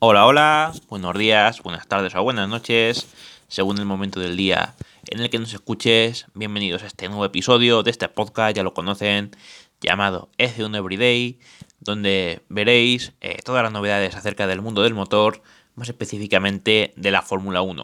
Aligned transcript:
Hola, 0.00 0.26
hola, 0.26 0.72
buenos 0.88 1.18
días, 1.18 1.60
buenas 1.60 1.88
tardes 1.88 2.14
o 2.14 2.22
buenas 2.22 2.48
noches, 2.48 3.08
según 3.48 3.78
el 3.78 3.84
momento 3.84 4.20
del 4.20 4.36
día 4.36 4.76
en 5.10 5.18
el 5.18 5.28
que 5.28 5.40
nos 5.40 5.52
escuches. 5.52 6.26
Bienvenidos 6.34 6.84
a 6.84 6.86
este 6.86 7.08
nuevo 7.08 7.24
episodio 7.24 7.82
de 7.82 7.90
este 7.90 8.08
podcast, 8.08 8.56
ya 8.56 8.62
lo 8.62 8.74
conocen, 8.74 9.32
llamado 9.80 10.30
F1 10.38 10.76
Everyday, 10.76 11.40
donde 11.80 12.42
veréis 12.48 13.12
eh, 13.20 13.38
todas 13.44 13.64
las 13.64 13.72
novedades 13.72 14.14
acerca 14.14 14.46
del 14.46 14.62
mundo 14.62 14.84
del 14.84 14.94
motor, 14.94 15.42
más 15.74 15.88
específicamente 15.88 16.92
de 16.94 17.10
la 17.10 17.22
Fórmula 17.22 17.62
1. 17.62 17.82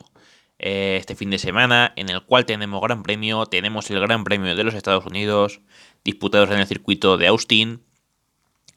Eh, 0.61 0.97
este 1.01 1.17
fin 1.17 1.31
de 1.31 1.39
semana, 1.41 1.95
en 1.97 2.11
el 2.11 2.23
cual 2.23 2.47
tenemos 2.47 2.81
Gran 2.81 3.03
Premio, 3.03 3.47
tenemos 3.47 3.91
el 3.91 3.99
Gran 3.99 4.23
Premio 4.23 4.55
de 4.55 4.63
los 4.63 4.75
Estados 4.75 5.05
Unidos, 5.05 5.63
disputados 6.05 6.49
en 6.51 6.61
el 6.61 6.67
circuito 6.69 7.17
de 7.17 7.27
Austin, 7.27 7.83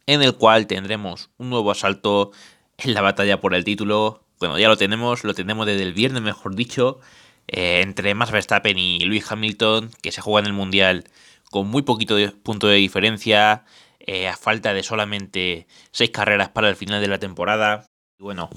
en 0.08 0.24
el 0.24 0.36
cual 0.36 0.66
tendremos 0.66 1.30
un 1.38 1.52
nuevo 1.52 1.70
asalto 1.70 2.32
en 2.78 2.94
la 2.94 3.02
batalla 3.02 3.40
por 3.40 3.56
el 3.56 3.64
título. 3.64 4.24
Bueno, 4.40 4.58
ya 4.60 4.68
lo 4.68 4.78
tenemos, 4.78 5.24
lo 5.24 5.34
tenemos 5.34 5.66
desde 5.66 5.84
el 5.84 5.94
viernes, 5.94 6.22
mejor 6.22 6.56
dicho, 6.56 7.00
eh, 7.48 7.82
entre 7.82 8.14
Max 8.14 8.32
Verstappen 8.32 8.78
y 8.78 9.00
Lewis 9.00 9.32
Hamilton, 9.32 9.92
que 10.02 10.12
se 10.12 10.22
juega 10.22 10.42
en 10.42 10.46
el 10.48 10.54
Mundial 10.54 11.06
con 11.50 11.68
muy 11.68 11.82
poquito 11.82 12.16
de 12.16 12.30
punto 12.30 12.68
de 12.68 12.76
diferencia, 12.76 13.66
eh, 14.00 14.28
a 14.28 14.38
falta 14.38 14.74
de 14.74 14.84
solamente 14.84 15.68
seis 15.92 16.12
carreras 16.12 16.50
para 16.50 16.70
el 16.70 16.76
final 16.76 17.02
de 17.02 17.08
la 17.08 17.20
temporada. 17.20 17.88
Y 18.20 18.24
bueno, 18.24 18.50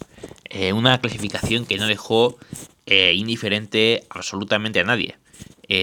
eh, 0.45 0.73
una 0.73 1.01
clasificación 1.01 1.67
que 1.67 1.79
no 1.79 1.87
dejó 1.87 2.39
indiferente 2.87 4.05
absolutamente 4.11 4.81
a 4.81 4.85
nadie. 4.85 5.17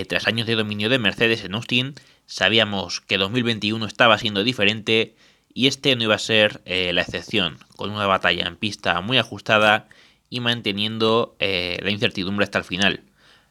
tras 0.09 0.27
años 0.27 0.45
de 0.45 0.55
dominio 0.55 0.89
de 0.89 0.99
Mercedes 0.99 1.45
en 1.45 1.55
Austin, 1.55 1.95
sabíamos 2.25 2.99
que 2.99 3.17
2021 3.17 3.85
estaba 3.85 4.17
siendo 4.17 4.43
diferente 4.43 5.15
y 5.57 5.65
este 5.65 5.95
no 5.95 6.03
iba 6.03 6.13
a 6.13 6.19
ser 6.19 6.61
eh, 6.65 6.93
la 6.93 7.01
excepción, 7.01 7.57
con 7.77 7.89
una 7.89 8.05
batalla 8.05 8.45
en 8.45 8.57
pista 8.57 9.01
muy 9.01 9.17
ajustada 9.17 9.89
y 10.29 10.39
manteniendo 10.39 11.35
eh, 11.39 11.79
la 11.81 11.89
incertidumbre 11.89 12.43
hasta 12.43 12.59
el 12.59 12.63
final. 12.63 13.01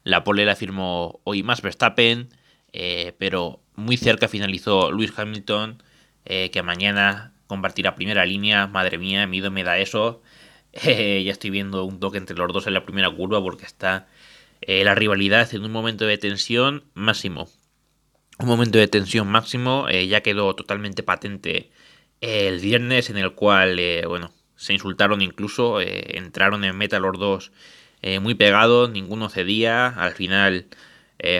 La 0.05 0.23
pole 0.23 0.45
la 0.45 0.55
firmó 0.55 1.19
hoy 1.25 1.43
más 1.43 1.63
Verstappen, 1.63 2.29
eh, 2.73 3.13
pero 3.19 3.59
muy 3.75 3.97
cerca 3.97 4.29
finalizó 4.29 4.93
Lewis 4.93 5.15
Hamilton, 5.17 5.83
que 6.25 6.63
mañana 6.63 7.33
compartirá 7.49 7.97
primera 7.97 8.25
línea. 8.25 8.69
Madre 8.69 8.99
mía, 8.99 9.27
miedo 9.27 9.51
me 9.51 9.65
da 9.65 9.79
eso. 9.79 10.23
ya 10.85 11.33
estoy 11.33 11.51
viendo 11.51 11.83
un 11.85 11.99
toque 11.99 12.19
entre 12.19 12.37
los 12.37 12.53
dos 12.53 12.69
en 12.69 12.75
la 12.75 12.85
primera 12.85 13.11
curva 13.11 13.43
porque 13.43 13.67
está 13.67 14.07
la 14.65 14.95
rivalidad 14.95 15.53
en 15.53 15.65
un 15.65 15.73
momento 15.73 16.07
de 16.07 16.19
tensión 16.19 16.85
máximo. 16.95 17.49
Un 18.39 18.47
momento 18.47 18.79
de 18.79 18.87
tensión 18.87 19.27
máximo, 19.27 19.89
ya 19.91 20.21
quedó 20.21 20.55
totalmente 20.55 21.03
patente 21.03 21.73
el 22.21 22.61
viernes 22.61 23.11
en 23.11 23.17
el 23.19 23.33
cual, 23.35 23.79
eh, 23.79 24.05
bueno, 24.07 24.33
se 24.57 24.73
insultaron 24.73 25.21
incluso, 25.23 25.81
eh, 25.81 26.17
entraron 26.17 26.65
en 26.65 26.77
meta 26.77 26.99
los 26.99 27.19
dos 27.19 27.53
eh, 28.03 28.21
muy 28.21 28.35
pegados, 28.35 28.91
ninguno 28.91 29.29
cedía, 29.29 29.89
al 29.89 30.13
final 30.13 30.67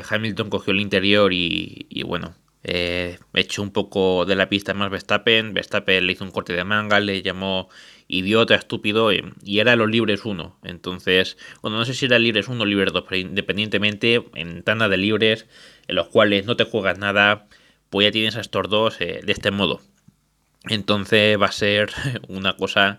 Hamilton 0.09 0.51
cogió 0.51 0.73
el 0.73 0.81
interior 0.81 1.33
y, 1.33 1.87
y 1.91 2.03
bueno, 2.03 2.35
echó 2.65 3.63
un 3.63 3.71
poco 3.71 4.25
de 4.25 4.35
la 4.35 4.49
pista 4.49 4.75
más 4.75 4.91
Verstappen, 4.91 5.55
Verstappen 5.55 6.07
le 6.07 6.13
hizo 6.13 6.25
un 6.25 6.31
corte 6.31 6.55
de 6.55 6.65
manga, 6.65 6.99
le 6.99 7.23
llamó 7.23 7.69
idiota, 8.09 8.55
estúpido, 8.55 9.13
y 9.13 9.59
era 9.59 9.77
los 9.77 9.91
libres 9.91 10.25
1, 10.25 10.59
entonces, 10.65 11.37
bueno, 11.63 11.77
no 11.77 11.85
sé 11.85 11.95
si 11.95 12.07
era 12.07 12.19
libres 12.19 12.49
1 12.49 12.63
o 12.63 12.67
libres 12.67 12.93
2, 12.93 13.05
pero 13.09 13.21
independientemente, 13.21 14.25
en 14.35 14.63
tanda 14.63 14.89
de 14.89 14.97
libres, 14.97 15.47
en 15.89 15.97
los 15.97 16.09
cuales 16.09 16.47
no 16.47 16.57
te 16.57 16.65
juegas 16.65 16.99
nada, 16.99 17.47
pues 17.91 18.07
ya 18.07 18.13
tienes 18.13 18.37
a 18.37 18.41
estos 18.41 18.69
dos 18.69 18.99
de 18.99 19.23
este 19.27 19.51
modo. 19.51 19.81
Entonces 20.69 21.41
va 21.41 21.47
a 21.47 21.53
ser 21.53 21.91
una 22.29 22.57
cosa 22.57 22.99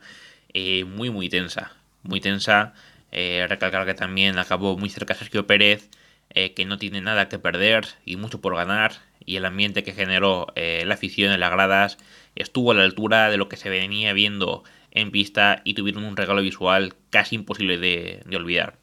eh, 0.53 0.85
muy 0.85 1.09
muy 1.09 1.29
tensa, 1.29 1.73
muy 2.03 2.21
tensa. 2.21 2.73
Eh, 3.11 3.45
recalcar 3.47 3.85
que 3.85 3.93
también 3.93 4.37
acabó 4.37 4.77
muy 4.77 4.89
cerca 4.89 5.15
Sergio 5.15 5.47
Pérez, 5.47 5.89
eh, 6.29 6.53
que 6.53 6.65
no 6.65 6.77
tiene 6.77 7.01
nada 7.01 7.29
que 7.29 7.39
perder 7.39 7.85
y 8.05 8.15
mucho 8.17 8.41
por 8.41 8.55
ganar. 8.55 8.93
Y 9.25 9.35
el 9.37 9.45
ambiente 9.45 9.83
que 9.83 9.93
generó 9.93 10.47
la 10.55 10.93
afición 10.93 11.33
en 11.33 11.41
las 11.41 11.51
gradas 11.51 11.97
estuvo 12.35 12.71
a 12.71 12.75
la 12.75 12.83
altura 12.83 13.29
de 13.29 13.35
lo 13.35 13.49
que 13.49 13.57
se 13.57 13.69
venía 13.69 14.13
viendo 14.13 14.63
en 14.91 15.11
pista 15.11 15.61
y 15.65 15.73
tuvieron 15.73 16.05
un 16.05 16.15
regalo 16.15 16.41
visual 16.41 16.93
casi 17.09 17.35
imposible 17.35 17.77
de, 17.77 18.21
de 18.25 18.37
olvidar. 18.37 18.77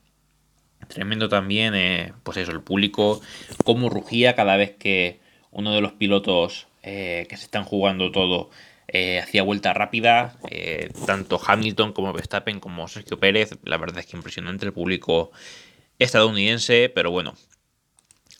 Tremendo 0.89 1.31
también, 1.31 2.13
pues 2.25 2.37
eso, 2.37 2.53
el 2.53 2.61
público, 2.61 3.23
cómo 3.65 3.89
rugía 3.89 4.35
cada 4.35 4.59
vez 4.59 4.73
que 4.73 5.21
uno 5.51 5.73
de 5.73 5.81
los 5.81 5.93
pilotos 5.93 6.67
que 6.83 7.27
se 7.31 7.45
están 7.45 7.65
jugando 7.65 8.13
todo 8.13 8.51
eh, 8.97 9.19
hacía 9.19 9.43
vuelta 9.43 9.73
rápida, 9.75 10.37
eh, 10.49 10.89
tanto 11.05 11.41
Hamilton 11.45 11.93
como 11.93 12.13
Verstappen 12.13 12.61
como 12.61 12.87
Sergio 12.87 13.19
Pérez. 13.19 13.59
La 13.65 13.77
verdad 13.77 13.99
es 13.99 14.07
que 14.07 14.17
impresionante 14.17 14.67
el 14.67 14.73
público 14.73 15.33
estadounidense, 15.99 16.93
pero 16.95 17.11
bueno, 17.11 17.35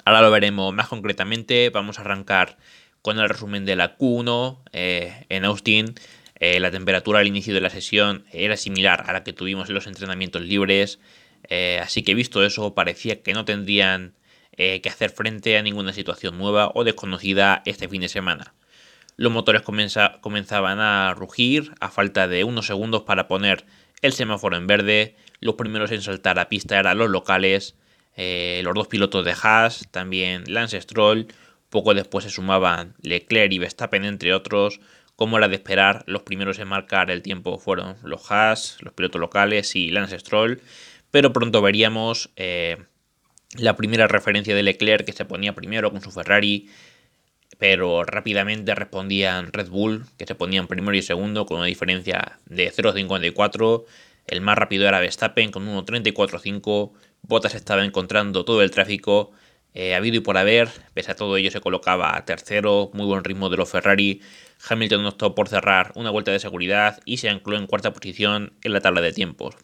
ahora 0.05 0.23
lo 0.23 0.31
veremos 0.31 0.73
más 0.73 0.87
concretamente. 0.87 1.71
Vamos 1.71 1.99
a 1.99 2.03
arrancar 2.03 2.57
con 3.03 3.19
el 3.19 3.29
resumen 3.29 3.65
de 3.65 3.75
la 3.75 3.99
Q1 3.99 4.61
eh, 4.73 5.27
en 5.29 5.45
Austin. 5.45 5.97
la 6.39 6.71
temperatura 6.71 7.19
al 7.19 7.27
inicio 7.27 7.53
de 7.53 7.61
la 7.61 7.71
sesión 7.71 8.25
era 8.31 8.57
similar 8.57 9.03
a 9.09 9.13
la 9.13 9.25
que 9.25 9.33
tuvimos 9.33 9.69
en 9.71 9.75
los 9.75 9.89
entrenamientos 9.89 10.43
libres, 10.43 11.01
así 11.81 12.05
que 12.05 12.15
visto 12.15 12.45
eso 12.45 12.75
parecía 12.75 13.23
que 13.23 13.33
no 13.33 13.45
tendrían 13.45 14.15
que 14.57 14.89
hacer 14.89 15.11
frente 15.11 15.59
a 15.59 15.63
ninguna 15.63 15.93
situación 15.93 16.39
nueva 16.39 16.71
o 16.75 16.85
desconocida 16.85 17.63
este 17.65 17.89
fin 17.89 18.03
de 18.03 18.09
semana. 18.09 18.55
Los 19.17 19.33
motores 19.33 19.63
comenzaban 19.63 20.81
a 20.81 21.15
rugir 21.15 21.73
a 21.81 21.91
falta 21.91 22.27
de 22.27 22.45
unos 22.45 22.67
segundos 22.67 23.03
para 23.03 23.29
poner 23.29 23.65
el 24.03 24.13
semáforo 24.13 24.57
en 24.57 24.67
verde. 24.67 25.17
Los 25.41 25.55
primeros 25.55 25.93
en 25.93 26.03
saltar 26.03 26.39
a 26.39 26.49
pista 26.49 26.79
eran 26.79 26.99
los 26.99 27.11
locales, 27.11 27.77
eh, 28.17 28.61
los 28.65 28.75
dos 28.75 28.89
pilotos 28.89 29.25
de 29.25 29.35
Haas, 29.41 29.89
también 29.91 30.45
Lance 30.49 30.81
Stroll. 30.81 31.29
Poco 31.71 31.95
después 31.95 32.25
se 32.25 32.31
sumaban 32.31 32.95
Leclerc 33.03 33.53
y 33.53 33.59
Verstappen, 33.59 34.05
entre 34.05 34.35
otros. 34.35 34.81
Como 35.17 35.39
era 35.39 35.47
de 35.47 35.55
esperar, 35.55 36.03
los 36.07 36.23
primeros 36.23 36.59
en 36.59 36.69
marcar 36.69 37.11
el 37.11 37.23
tiempo 37.23 37.59
fueron 37.59 37.97
los 38.03 38.31
Haas, 38.33 38.79
los 38.81 38.95
pilotos 38.95 39.21
locales 39.21 39.77
y 39.77 39.91
Lance 39.91 40.19
Stroll. 40.19 40.61
Pero 41.13 41.33
pronto 41.33 41.63
veríamos 41.63 42.31
eh, 42.35 42.79
la 43.57 43.77
primera 43.77 44.09
referencia 44.09 44.57
de 44.57 44.65
Leclerc 44.65 45.07
que 45.07 45.13
se 45.13 45.25
ponía 45.25 45.55
primero 45.55 45.93
con 45.93 46.01
su 46.01 46.11
Ferrari 46.11 46.69
pero 47.65 48.05
rápidamente 48.05 48.75
respondían 48.75 49.51
Red 49.51 49.71
Bull, 49.71 50.05
que 50.19 50.27
se 50.27 50.35
ponían 50.35 50.67
primero 50.67 50.95
y 50.99 51.01
segundo 51.01 51.47
con 51.47 51.57
una 51.57 51.67
diferencia 51.67 52.39
de 52.45 52.71
0.54. 52.71 53.87
El 54.27 54.43
más 54.43 54.59
rápido 54.59 54.87
era 54.87 55.01
Verstappen 55.01 55.51
con 55.51 55.67
1.34.5. 55.67 56.93
Bottas 57.23 57.55
estaba 57.55 57.83
encontrando 57.83 58.45
todo 58.45 58.61
el 58.61 58.71
tráfico 58.71 59.33
eh, 59.73 59.95
habido 59.95 60.19
y 60.19 60.21
por 60.21 60.37
haber. 60.37 60.69
Pese 60.93 61.13
a 61.13 61.17
todo 61.17 61.39
ello 61.39 61.51
se 61.51 61.63
colocaba 61.63 62.15
a 62.15 62.27
tercero, 62.27 62.91
muy 62.93 63.07
buen 63.07 63.25
ritmo 63.25 63.49
de 63.49 63.57
los 63.57 63.71
Ferrari. 63.71 64.21
Hamilton 64.69 65.03
no 65.03 65.09
optó 65.09 65.35
por 65.35 65.49
cerrar 65.49 65.93
una 65.95 66.11
vuelta 66.11 66.33
de 66.33 66.41
seguridad 66.41 67.01
y 67.07 67.17
se 67.17 67.31
ancló 67.31 67.57
en 67.57 67.67
cuarta 67.67 67.95
posición 67.95 68.53
en 68.63 68.75
la 68.75 68.83
tabla 68.83 69.01
de 69.01 69.15
tiempos. 69.15 69.55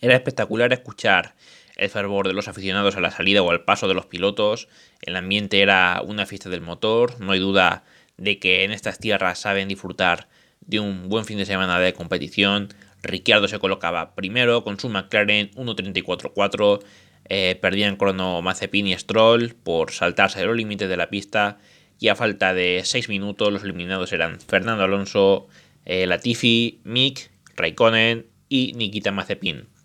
Era 0.00 0.16
espectacular 0.16 0.72
escuchar 0.72 1.36
el 1.76 1.90
fervor 1.90 2.26
de 2.26 2.32
los 2.32 2.48
aficionados 2.48 2.96
a 2.96 3.00
la 3.00 3.10
salida 3.10 3.42
o 3.42 3.50
al 3.50 3.64
paso 3.64 3.86
de 3.86 3.94
los 3.94 4.06
pilotos. 4.06 4.68
El 5.02 5.14
ambiente 5.16 5.60
era 5.60 6.02
una 6.04 6.26
fiesta 6.26 6.48
del 6.48 6.62
motor. 6.62 7.20
No 7.20 7.32
hay 7.32 7.38
duda 7.38 7.84
de 8.16 8.38
que 8.38 8.64
en 8.64 8.72
estas 8.72 8.98
tierras 8.98 9.38
saben 9.38 9.68
disfrutar 9.68 10.28
de 10.60 10.80
un 10.80 11.08
buen 11.08 11.24
fin 11.24 11.38
de 11.38 11.46
semana 11.46 11.78
de 11.78 11.92
competición. 11.92 12.68
Ricciardo 13.02 13.46
se 13.46 13.58
colocaba 13.58 14.14
primero 14.14 14.64
con 14.64 14.80
su 14.80 14.88
McLaren 14.88 15.50
1.34.4. 15.52 16.82
Eh, 17.28 17.58
perdían 17.60 17.96
crono 17.96 18.40
Mazepin 18.40 18.86
y 18.86 18.96
Stroll 18.96 19.54
por 19.54 19.90
saltarse 19.92 20.44
los 20.44 20.56
límites 20.56 20.88
de 20.88 20.96
la 20.96 21.10
pista. 21.10 21.58
Y 21.98 22.08
a 22.08 22.16
falta 22.16 22.54
de 22.54 22.82
6 22.84 23.08
minutos, 23.08 23.52
los 23.52 23.64
eliminados 23.64 24.12
eran 24.12 24.40
Fernando 24.40 24.84
Alonso, 24.84 25.48
eh, 25.84 26.06
Latifi, 26.06 26.80
Mick, 26.84 27.30
Raikkonen 27.56 28.26
y 28.48 28.72
Nikita 28.76 29.12
Mazepin. 29.12 29.75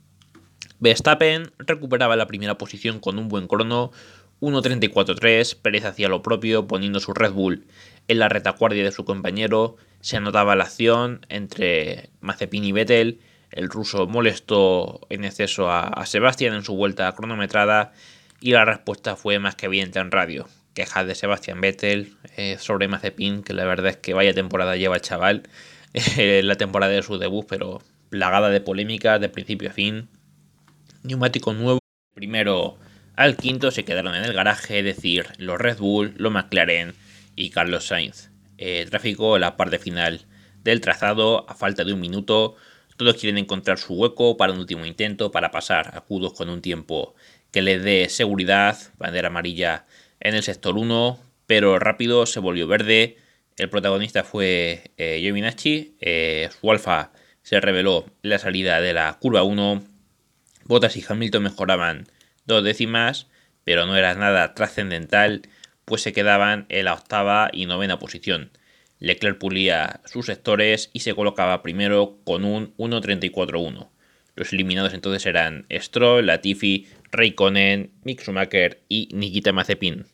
Verstappen 0.81 1.51
recuperaba 1.59 2.15
la 2.15 2.25
primera 2.25 2.57
posición 2.57 2.99
con 2.99 3.19
un 3.19 3.29
buen 3.29 3.47
crono, 3.47 3.91
1.34.3, 4.41 5.55
Pérez 5.61 5.85
hacía 5.85 6.09
lo 6.09 6.23
propio 6.23 6.65
poniendo 6.65 6.99
su 6.99 7.13
Red 7.13 7.33
Bull 7.33 7.67
en 8.07 8.17
la 8.17 8.29
retaguardia 8.29 8.83
de 8.83 8.91
su 8.91 9.05
compañero, 9.05 9.77
se 9.99 10.17
anotaba 10.17 10.55
la 10.55 10.63
acción 10.63 11.23
entre 11.29 12.09
Mazepin 12.19 12.63
y 12.63 12.71
Vettel, 12.71 13.19
el 13.51 13.69
ruso 13.69 14.07
molestó 14.07 15.01
en 15.11 15.23
exceso 15.23 15.69
a, 15.69 16.03
Sebastián 16.07 16.55
en 16.55 16.63
su 16.63 16.75
vuelta 16.75 17.11
cronometrada 17.11 17.93
y 18.39 18.53
la 18.53 18.65
respuesta 18.65 19.15
fue 19.15 19.37
más 19.37 19.53
que 19.53 19.67
evidente 19.67 19.99
en 19.99 20.09
radio. 20.09 20.47
Quejas 20.73 21.05
de 21.05 21.13
Sebastián 21.13 21.61
Vettel 21.61 22.15
eh, 22.37 22.57
sobre 22.57 22.87
Mazepin, 22.87 23.43
que 23.43 23.53
la 23.53 23.65
verdad 23.65 23.91
es 23.91 23.97
que 23.97 24.15
vaya 24.15 24.33
temporada 24.33 24.77
lleva 24.77 24.95
el 24.95 25.01
chaval, 25.03 25.43
la 26.17 26.55
temporada 26.55 26.91
de 26.91 27.03
su 27.03 27.19
debut, 27.19 27.45
pero 27.47 27.83
plagada 28.09 28.49
de 28.49 28.61
polémicas 28.61 29.21
de 29.21 29.29
principio 29.29 29.69
a 29.69 29.73
fin 29.73 30.09
neumático 31.03 31.53
nuevo. 31.53 31.79
Primero 32.13 32.77
al 33.15 33.37
quinto 33.37 33.71
se 33.71 33.85
quedaron 33.85 34.15
en 34.15 34.23
el 34.23 34.33
garaje, 34.33 34.79
es 34.79 34.85
decir, 34.85 35.27
los 35.37 35.59
Red 35.59 35.77
Bull, 35.77 36.13
los 36.17 36.31
McLaren 36.31 36.93
y 37.35 37.49
Carlos 37.49 37.87
Sainz. 37.87 38.29
tráfico 38.89 39.35
en 39.35 39.41
la 39.41 39.57
parte 39.57 39.79
final 39.79 40.25
del 40.63 40.81
trazado 40.81 41.49
a 41.49 41.55
falta 41.55 41.83
de 41.83 41.93
un 41.93 41.99
minuto. 41.99 42.55
Todos 42.97 43.15
quieren 43.15 43.37
encontrar 43.37 43.79
su 43.79 43.95
hueco 43.95 44.37
para 44.37 44.53
un 44.53 44.59
último 44.59 44.85
intento, 44.85 45.31
para 45.31 45.51
pasar 45.51 45.91
a 45.95 46.05
Q2 46.05 46.33
con 46.35 46.49
un 46.49 46.61
tiempo 46.61 47.15
que 47.51 47.61
les 47.61 47.83
dé 47.83 48.07
seguridad, 48.09 48.77
bandera 48.97 49.27
amarilla 49.27 49.85
en 50.19 50.35
el 50.35 50.43
sector 50.43 50.77
1, 50.77 51.19
pero 51.47 51.79
rápido 51.79 52.25
se 52.25 52.39
volvió 52.39 52.67
verde. 52.67 53.17
El 53.57 53.69
protagonista 53.69 54.23
fue 54.23 54.91
eh, 54.97 55.19
Giovinacci, 55.19 55.95
eh, 55.99 56.49
su 56.59 56.71
alfa 56.71 57.11
se 57.43 57.59
reveló 57.59 58.05
en 58.23 58.29
la 58.29 58.39
salida 58.39 58.79
de 58.79 58.93
la 58.93 59.17
curva 59.19 59.43
1. 59.43 59.83
Bottas 60.71 60.95
y 60.95 61.03
Hamilton 61.05 61.43
mejoraban 61.43 62.07
dos 62.45 62.63
décimas, 62.63 63.27
pero 63.65 63.85
no 63.85 63.97
era 63.97 64.15
nada 64.15 64.53
trascendental, 64.53 65.41
pues 65.83 66.01
se 66.01 66.13
quedaban 66.13 66.65
en 66.69 66.85
la 66.85 66.93
octava 66.93 67.49
y 67.51 67.65
novena 67.65 67.99
posición. 67.99 68.51
Leclerc 68.97 69.37
pulía 69.37 69.99
sus 70.05 70.27
sectores 70.27 70.89
y 70.93 71.01
se 71.01 71.13
colocaba 71.13 71.61
primero 71.61 72.19
con 72.23 72.45
un 72.45 72.73
1.34.1. 72.77 73.89
Los 74.35 74.53
eliminados 74.53 74.93
entonces 74.93 75.25
eran 75.25 75.65
Stroll, 75.69 76.27
Latifi, 76.27 76.87
Raikkonen, 77.11 77.91
Mick 78.05 78.21
Schumacher 78.21 78.81
y 78.87 79.09
Nikita 79.11 79.51
Mazepin. 79.51 80.05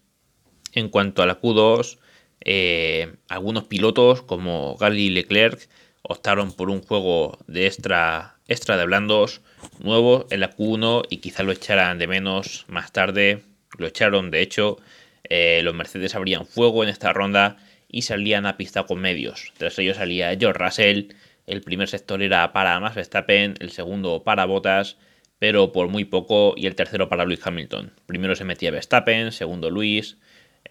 En 0.74 0.90
cuanto 0.90 1.22
a 1.22 1.28
la 1.28 1.40
Q2, 1.40 2.00
eh, 2.42 3.14
algunos 3.30 3.66
pilotos 3.66 4.24
como 4.24 4.76
Gasly 4.76 5.04
y 5.04 5.10
Leclerc 5.12 5.70
optaron 6.02 6.52
por 6.52 6.72
un 6.72 6.82
juego 6.82 7.38
de 7.46 7.68
extra, 7.68 8.37
extra 8.48 8.78
de 8.78 8.86
blandos 8.86 9.42
nuevo 9.80 10.28
en 10.30 10.40
la 10.40 10.56
Q1 10.56 11.06
y 11.10 11.18
quizá 11.18 11.44
lo 11.44 11.52
echaran 11.52 12.00
de 12.00 12.08
menos 12.08 12.66
más 12.68 12.92
tarde. 12.92 13.44
Lo 13.78 13.88
echaron, 13.88 14.32
de 14.32 14.42
hecho, 14.42 14.78
eh, 15.24 15.62
los 15.64 15.76
Mercedes 15.76 16.16
abrían 16.16 16.46
fuego 16.46 16.84
en 16.84 16.90
esta 16.90 17.14
ronda 17.14 17.58
y 17.90 18.04
salían 18.04 18.46
a 18.46 18.58
pista 18.58 18.84
con 18.84 19.00
medios. 19.00 19.54
Tras 19.58 19.78
ellos 19.80 19.98
salía 19.98 20.36
George 20.38 20.64
Russell, 20.64 21.14
el 21.46 21.62
primer 21.62 21.88
sector 21.88 22.22
era 22.22 22.52
para 22.52 22.80
Max 22.80 22.96
Verstappen, 22.96 23.56
el 23.60 23.72
segundo 23.72 24.24
para 24.24 24.46
Bottas, 24.46 24.98
pero 25.40 25.72
por 25.72 25.88
muy 25.88 26.04
poco, 26.04 26.54
y 26.58 26.68
el 26.68 26.76
tercero 26.76 27.10
para 27.10 27.26
Luis 27.26 27.40
Hamilton. 27.46 27.94
Primero 28.06 28.36
se 28.36 28.44
metía 28.44 28.72
Verstappen, 28.72 29.32
segundo 29.32 29.70
Luis, 29.70 30.18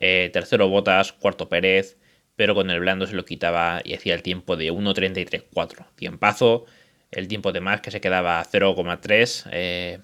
eh, 0.01 0.31
tercero 0.33 0.69
Bottas, 0.69 1.13
cuarto 1.13 1.49
Pérez, 1.49 1.97
pero 2.37 2.55
con 2.55 2.71
el 2.71 2.81
blando 2.81 3.07
se 3.07 3.15
lo 3.15 3.25
quitaba 3.25 3.81
y 3.85 3.95
hacía 3.95 4.15
el 4.15 4.23
tiempo 4.23 4.57
de 4.57 4.71
1.33.4. 4.71 5.87
Tiempazo, 5.95 6.67
el 7.11 7.29
tiempo 7.29 7.53
de 7.53 7.61
más 7.61 7.81
que 7.81 7.91
se 7.91 8.01
quedaba 8.01 8.45
0,3 8.45 9.49
eh, 9.53 9.99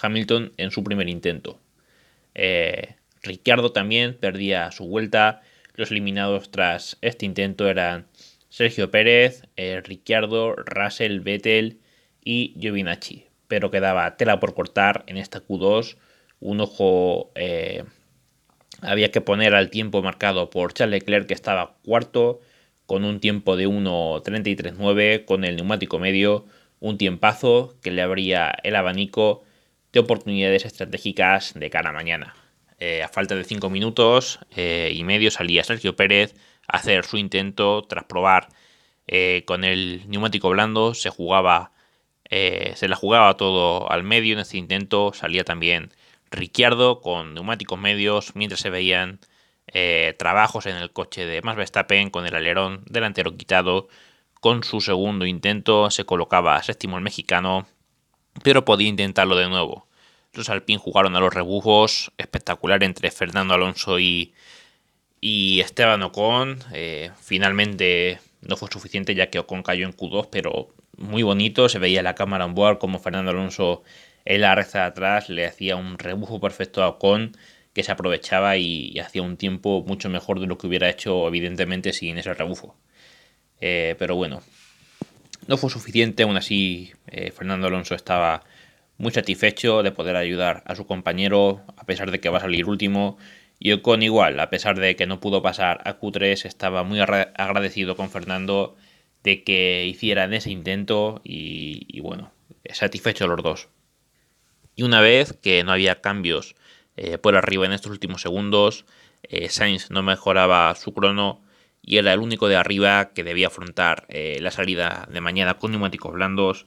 Hamilton 0.00 0.52
en 0.56 0.70
su 0.70 0.82
primer 0.82 1.08
intento. 1.08 1.60
Eh, 2.34 2.96
Ricciardo 3.22 3.72
también 3.72 4.14
perdía 4.14 4.70
su 4.70 4.86
vuelta. 4.86 5.42
Los 5.74 5.90
eliminados 5.90 6.50
tras 6.50 6.98
este 7.00 7.26
intento 7.26 7.68
eran 7.68 8.06
Sergio 8.48 8.90
Pérez, 8.90 9.42
eh, 9.56 9.80
Ricciardo, 9.82 10.54
Russell, 10.54 11.20
Vettel 11.20 11.80
y 12.22 12.54
Giovinacci. 12.60 13.26
Pero 13.48 13.70
quedaba 13.70 14.16
tela 14.16 14.40
por 14.40 14.54
cortar 14.54 15.04
en 15.06 15.16
esta 15.16 15.40
Q2. 15.40 15.96
Un 16.40 16.60
ojo 16.60 17.32
eh, 17.34 17.84
había 18.82 19.10
que 19.10 19.20
poner 19.20 19.54
al 19.54 19.70
tiempo 19.70 20.02
marcado 20.02 20.50
por 20.50 20.72
Charles 20.72 21.00
Leclerc, 21.00 21.26
que 21.26 21.34
estaba 21.34 21.76
cuarto, 21.84 22.40
con 22.86 23.04
un 23.04 23.20
tiempo 23.20 23.56
de 23.56 23.68
1.33.9 23.68 25.24
con 25.24 25.44
el 25.44 25.56
neumático 25.56 25.98
medio. 25.98 26.46
Un 26.80 26.98
tiempazo 26.98 27.76
que 27.82 27.90
le 27.90 28.02
abría 28.02 28.54
el 28.62 28.76
abanico 28.76 29.42
de 29.92 30.00
oportunidades 30.00 30.64
estratégicas 30.64 31.54
de 31.54 31.70
cara 31.70 31.90
a 31.90 31.92
mañana. 31.92 32.34
Eh, 32.78 33.02
a 33.02 33.08
falta 33.08 33.34
de 33.36 33.44
5 33.44 33.70
minutos 33.70 34.40
y 34.56 35.02
medio 35.04 35.30
salía 35.30 35.64
Sergio 35.64 35.96
Pérez 35.96 36.34
hacer 36.68 37.04
su 37.04 37.16
intento 37.16 37.82
tras 37.82 38.04
probar 38.04 38.48
eh, 39.06 39.44
con 39.46 39.64
el 39.64 40.02
neumático 40.08 40.50
blando. 40.50 40.94
Se 40.94 41.10
jugaba, 41.10 41.72
eh, 42.30 42.72
se 42.76 42.88
la 42.88 42.96
jugaba 42.96 43.36
todo 43.36 43.90
al 43.90 44.02
medio 44.02 44.34
en 44.34 44.40
este 44.40 44.58
intento. 44.58 45.12
Salía 45.14 45.44
también 45.44 45.90
Ricciardo 46.30 47.00
con 47.00 47.34
neumáticos 47.34 47.78
medios 47.78 48.34
mientras 48.34 48.60
se 48.60 48.70
veían 48.70 49.20
eh, 49.66 50.14
trabajos 50.18 50.66
en 50.66 50.76
el 50.76 50.92
coche 50.92 51.26
de 51.26 51.42
Max 51.42 51.56
Verstappen 51.56 52.10
con 52.10 52.26
el 52.26 52.34
alerón 52.34 52.82
delantero 52.86 53.36
quitado. 53.36 53.88
Con 54.40 54.62
su 54.62 54.80
segundo 54.80 55.26
intento 55.26 55.90
se 55.90 56.04
colocaba 56.04 56.62
séptimo 56.62 56.96
el 56.98 57.02
mexicano, 57.02 57.66
pero 58.42 58.64
podía 58.64 58.88
intentarlo 58.88 59.36
de 59.36 59.48
nuevo. 59.48 59.86
Los 60.34 60.50
Alpine 60.50 60.78
jugaron 60.78 61.16
a 61.16 61.20
los 61.20 61.32
rebujos, 61.32 62.12
espectacular 62.18 62.82
entre 62.82 63.10
Fernando 63.10 63.54
Alonso 63.54 63.98
y, 64.00 64.34
y 65.20 65.60
Esteban 65.60 66.02
Ocon 66.02 66.58
eh, 66.72 67.10
finalmente 67.20 68.20
no 68.42 68.56
fue 68.56 68.68
suficiente 68.70 69.14
ya 69.14 69.30
que 69.30 69.38
Ocon 69.38 69.62
cayó 69.62 69.86
en 69.86 69.96
Q2, 69.96 70.28
pero 70.30 70.68
muy 70.96 71.22
bonito. 71.22 71.68
Se 71.68 71.78
veía 71.78 72.02
la 72.02 72.14
cámara 72.14 72.44
on 72.44 72.54
board 72.54 72.78
como 72.78 72.98
Fernando 72.98 73.30
Alonso 73.30 73.82
en 74.24 74.40
la 74.40 74.54
recta 74.54 74.80
de 74.80 74.84
atrás 74.86 75.28
le 75.28 75.46
hacía 75.46 75.76
un 75.76 75.98
rebujo 75.98 76.40
perfecto 76.40 76.82
a 76.82 76.88
Ocon 76.88 77.36
que 77.74 77.82
se 77.82 77.92
aprovechaba 77.92 78.56
y, 78.56 78.98
hacía 78.98 79.22
un 79.22 79.36
tiempo 79.36 79.84
mucho 79.86 80.08
mejor 80.08 80.40
de 80.40 80.46
lo 80.46 80.56
que 80.58 80.66
hubiera 80.66 80.88
hecho 80.88 81.28
evidentemente 81.28 81.92
sin 81.92 82.18
ese 82.18 82.32
rebufo. 82.34 82.76
Eh, 83.60 83.96
pero 83.98 84.16
bueno, 84.16 84.42
no 85.46 85.56
fue 85.56 85.70
suficiente. 85.70 86.22
Aún 86.22 86.36
así, 86.36 86.92
eh, 87.08 87.30
Fernando 87.32 87.66
Alonso 87.66 87.94
estaba 87.94 88.44
muy 88.96 89.12
satisfecho 89.12 89.82
de 89.82 89.92
poder 89.92 90.16
ayudar 90.16 90.62
a 90.66 90.74
su 90.74 90.86
compañero 90.86 91.62
a 91.76 91.84
pesar 91.84 92.10
de 92.10 92.20
que 92.20 92.28
va 92.28 92.38
a 92.38 92.42
salir 92.42 92.66
último 92.66 93.18
y 93.58 93.72
Ocon 93.72 94.02
igual, 94.02 94.38
a 94.40 94.50
pesar 94.50 94.78
de 94.78 94.96
que 94.96 95.06
no 95.06 95.20
pudo 95.20 95.42
pasar 95.42 95.80
a 95.84 95.98
Q3, 95.98 96.44
estaba 96.44 96.82
muy 96.82 97.00
agradecido 97.00 97.96
con 97.96 98.10
Fernando 98.10 98.76
de 99.22 99.42
que 99.42 99.86
hicieran 99.86 100.34
ese 100.34 100.50
intento 100.50 101.20
y, 101.24 101.98
bueno, 102.00 102.32
satisfecho 102.70 103.26
los 103.26 103.42
dos. 103.42 103.68
Y 104.76 104.82
una 104.82 105.00
vez 105.00 105.32
que 105.32 105.64
no 105.64 105.72
había 105.72 106.00
cambios 106.00 106.56
eh, 106.96 107.18
por 107.18 107.36
arriba 107.36 107.66
en 107.66 107.72
estos 107.72 107.90
últimos 107.90 108.22
segundos, 108.22 108.84
eh, 109.28 109.48
Sainz 109.48 109.90
no 109.90 110.02
mejoraba 110.02 110.74
su 110.74 110.92
crono 110.92 111.40
y 111.82 111.98
era 111.98 112.12
el 112.12 112.20
único 112.20 112.48
de 112.48 112.56
arriba 112.56 113.12
que 113.14 113.24
debía 113.24 113.48
afrontar 113.48 114.06
eh, 114.08 114.38
la 114.40 114.50
salida 114.50 115.08
de 115.10 115.20
mañana 115.20 115.54
con 115.54 115.70
neumáticos 115.70 116.12
blandos. 116.12 116.66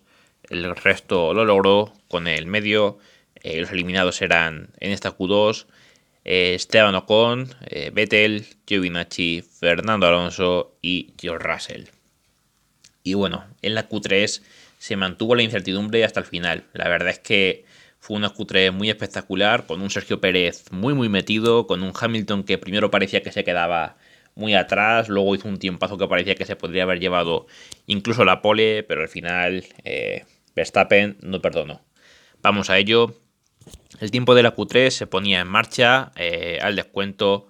El 0.50 0.75
resto 0.75 1.33
lo 1.33 1.45
logró 1.45 1.94
con 2.07 2.27
el 2.27 2.45
medio. 2.45 3.00
los 3.44 3.71
eliminados 3.71 4.21
eran 4.21 4.69
en 4.79 4.91
esta 4.91 5.15
Q2 5.15 5.68
eh, 6.27 6.56
Esteban 6.56 6.94
Ocon, 6.94 7.50
Vettel, 7.94 8.45
Giovinacci, 8.68 9.41
Fernando 9.41 10.07
Alonso 10.07 10.75
y 10.81 11.13
George 11.18 11.47
Russell. 11.47 11.85
Y 13.01 13.13
bueno, 13.13 13.45
en 13.62 13.75
la 13.75 13.88
Q3 13.88 14.41
se 14.77 14.95
mantuvo 14.97 15.35
la 15.35 15.44
incertidumbre 15.44 16.03
hasta 16.03 16.19
el 16.19 16.25
final. 16.25 16.66
La 16.73 16.90
verdad 16.90 17.09
es 17.09 17.19
que 17.19 17.63
fue 17.99 18.18
una 18.18 18.33
Q3 18.33 18.71
muy 18.71 18.89
espectacular, 18.89 19.66
con 19.66 19.81
un 19.81 19.89
Sergio 19.89 20.21
Pérez 20.21 20.71
muy 20.71 20.94
muy 20.94 21.09
metido, 21.09 21.68
con 21.68 21.83
un 21.83 21.94
Hamilton 21.99 22.44
que 22.44 22.57
primero 22.57 22.92
parecía 22.92 23.21
que 23.21 23.31
se 23.31 23.44
quedaba 23.44 23.97
muy 24.37 24.54
atrás, 24.54 25.09
luego 25.09 25.35
hizo 25.35 25.47
un 25.47 25.57
tiempazo 25.57 25.97
que 25.97 26.07
parecía 26.07 26.35
que 26.35 26.45
se 26.45 26.56
podría 26.56 26.83
haber 26.83 26.99
llevado 26.99 27.47
incluso 27.87 28.23
la 28.23 28.42
pole, 28.42 28.83
pero 28.83 29.01
al 29.01 29.09
final 29.09 29.66
eh, 29.83 30.25
Verstappen 30.56 31.18
no 31.21 31.42
perdonó. 31.42 31.81
Vamos 32.42 32.69
a 32.69 32.77
ello. 32.77 33.19
El 33.99 34.11
tiempo 34.11 34.35
de 34.35 34.44
la 34.44 34.56
Q3 34.56 34.92
se 34.92 35.07
ponía 35.07 35.42
en 35.42 35.47
marcha 35.47 36.11
eh, 36.16 36.59
al 36.61 36.75
descuento 36.75 37.47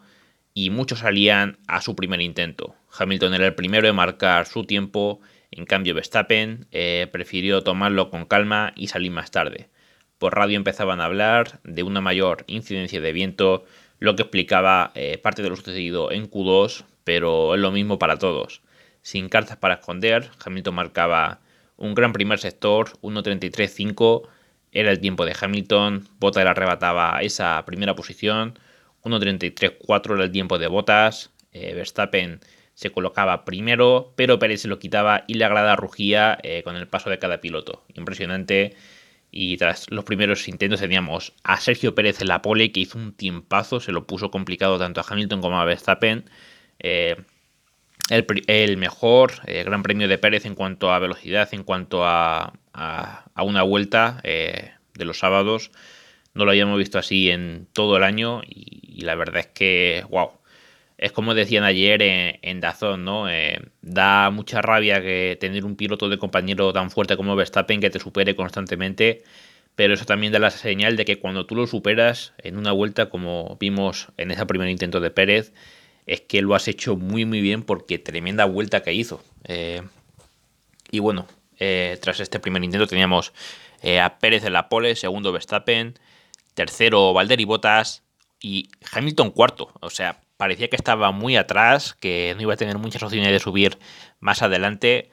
y 0.54 0.70
muchos 0.70 1.00
salían 1.00 1.60
a 1.68 1.82
su 1.82 1.96
primer 1.96 2.22
intento. 2.22 2.75
Hamilton 2.98 3.34
era 3.34 3.46
el 3.46 3.54
primero 3.54 3.88
en 3.88 3.96
marcar 3.96 4.48
su 4.48 4.63
tiempo, 4.63 5.20
en 5.51 5.66
cambio 5.66 5.94
Verstappen 5.94 6.68
eh, 6.72 7.08
prefirió 7.12 7.63
tomarlo 7.63 8.10
con 8.10 8.25
calma 8.25 8.74
y 8.75 8.88
salir 8.88 9.12
más 9.12 9.30
tarde. 9.30 9.70
Por 10.18 10.36
radio 10.36 10.58
empezaban 10.58 11.00
a 11.00 11.06
hablar 11.06 11.60
de 11.64 11.84
una 11.84 12.02
mayor 12.02 12.44
incidencia 12.48 13.00
de 13.02 13.12
viento, 13.12 13.66
lo 14.00 14.16
que 14.16 14.24
explicaba 14.24 14.92
eh, 14.96 15.18
parte 15.18 15.42
de 15.42 15.50
lo 15.50 15.56
sucedido 15.56 16.12
en 16.12 16.30
Q2, 16.30 16.86
pero 17.04 17.56
es 17.56 17.62
lo 17.62 17.72
mismo 17.72 18.00
para 18.00 18.18
todos. 18.18 18.62
Sin 19.02 19.30
cartas 19.30 19.58
para 19.58 19.76
esconder, 19.76 20.30
Hamilton 20.44 20.76
marcaba 20.76 21.40
un 21.78 21.94
gran 21.94 22.14
primer 22.14 22.40
sector, 22.40 22.92
1.33.5, 23.02 24.28
era 24.72 24.92
el 24.92 25.00
tiempo 25.00 25.26
de 25.26 25.36
Hamilton, 25.40 26.08
Bottas 26.20 26.44
le 26.44 26.50
arrebataba 26.50 27.20
esa 27.22 27.64
primera 27.66 27.96
posición, 27.96 28.60
1.33.4 29.04 30.16
era 30.16 30.24
el 30.24 30.32
tiempo 30.32 30.58
de 30.58 30.68
Bottas, 30.68 31.32
eh, 31.54 31.74
Verstappen 31.74 32.40
se 32.74 32.92
colocaba 32.92 33.44
primero, 33.44 34.14
pero 34.16 34.38
Pérez 34.38 34.62
se 34.62 34.68
lo 34.68 34.78
quitaba 34.78 35.24
y 35.26 35.36
la 35.36 35.48
grada 35.48 35.76
rugía 35.76 36.38
eh, 36.44 36.62
con 36.64 36.76
el 36.76 36.88
paso 36.88 37.10
de 37.10 37.18
cada 37.18 37.42
piloto. 37.42 37.84
Impresionante. 37.96 38.76
Y 39.39 39.56
tras 39.58 39.86
los 39.91 40.03
primeros 40.03 40.48
intentos 40.48 40.79
teníamos 40.79 41.32
a 41.44 41.60
Sergio 41.60 41.94
Pérez 41.94 42.22
en 42.22 42.27
la 42.27 42.41
pole, 42.41 42.72
que 42.72 42.79
hizo 42.79 42.98
un 42.98 43.13
tiempazo, 43.13 43.79
se 43.79 43.91
lo 43.91 44.08
puso 44.08 44.32
complicado 44.32 44.79
tanto 44.79 45.00
a 45.00 45.06
Hamilton 45.08 45.41
como 45.41 45.62
a 45.62 45.65
Verstappen. 45.65 46.27
Eh, 46.79 47.17
el, 48.10 48.77
mejor 48.77 49.34
Gran 49.46 49.84
Premio 49.84 50.08
de 50.08 50.17
Pérez 50.17 50.48
en 50.48 50.56
cuanto 50.56 50.91
a 50.91 50.98
velocidad, 50.98 51.50
en 51.51 51.62
cuanto 51.62 52.03
a, 52.03 52.53
a, 52.74 53.44
una 53.44 53.62
vuelta 53.62 54.22
eh, 54.24 54.72
de 54.96 55.06
los 55.06 55.20
sábados. 55.20 55.70
No 56.34 56.44
lo 56.44 56.50
habíamos 56.50 56.79
visto 56.79 56.98
así 56.98 57.29
en 57.29 57.67
todo 57.74 57.98
el 57.98 58.03
año 58.03 58.41
y, 58.44 59.01
la 59.01 59.13
verdad 59.13 59.41
es 59.41 59.48
que, 59.53 60.03
wow, 60.10 60.32
es 60.98 61.12
como 61.12 61.36
decían 61.36 61.63
ayer 61.63 62.01
en, 62.01 62.60
Dazón, 62.60 63.06
¿no? 63.06 63.30
Eh, 63.30 63.60
da 63.82 64.32
mucha 64.32 64.62
rabia 64.62 65.01
que 65.01 65.38
tener 65.39 65.63
un 65.63 65.75
piloto 65.75 66.10
de 66.10 66.18
compañero 66.18 66.74
tan 66.74 66.89
fuerte 66.89 67.16
como 67.18 67.36
Verstappen 67.36 67.80
que 67.80 67.92
te 67.92 68.00
supere 68.00 68.36
constantemente, 68.36 69.24
pero 69.75 69.94
eso 69.94 70.06
también 70.06 70.34
da 70.34 70.39
la 70.39 70.50
señal 70.50 70.98
de 70.98 71.06
que 71.06 71.20
cuando 71.20 71.46
tú 71.46 71.56
lo 71.56 71.68
superas 71.68 72.34
en 72.39 72.58
una 72.58 72.72
vuelta, 72.72 73.10
como 73.10 73.58
vimos 73.60 74.08
en 74.18 74.32
ese 74.32 74.46
primer 74.48 74.70
intento 74.70 75.00
de 75.00 75.12
Pérez, 75.12 75.54
es 76.08 76.22
que 76.22 76.42
lo 76.42 76.56
has 76.56 76.68
hecho 76.68 76.96
muy 76.96 77.25
muy 77.25 77.42
bien 77.42 77.62
porque 77.62 78.00
tremenda 78.00 78.46
vuelta 78.46 78.82
que 78.82 78.94
hizo. 78.94 79.24
Eh, 79.44 79.84
y 80.89 81.00
bueno, 81.00 81.27
eh, 81.60 82.00
tras 82.01 82.20
este 82.22 82.39
primer 82.39 82.63
intento 82.63 82.88
teníamos 82.88 83.34
a 84.01 84.18
Pérez 84.18 84.44
en 84.44 84.54
la 84.54 84.70
pole, 84.70 84.96
segundo 84.96 85.32
Verstappen, 85.32 86.00
tercero 86.56 87.13
Valtteri 87.13 87.46
Bottas 87.46 88.04
y 88.42 88.70
Hamilton 88.92 89.30
cuarto. 89.30 89.72
O 89.82 89.92
sea, 89.92 90.20
parecía 90.38 90.70
que 90.70 90.75
estaba 90.75 91.12
muy 91.12 91.36
atrás, 91.36 91.96
que 92.00 92.34
no 92.36 92.44
iba 92.44 92.53
a 92.53 92.58
tener 92.58 92.77
muchas 92.77 93.03
opciones 93.03 93.32
de 93.32 93.39
subir 93.39 93.77
más 94.20 94.41
adelante. 94.41 95.10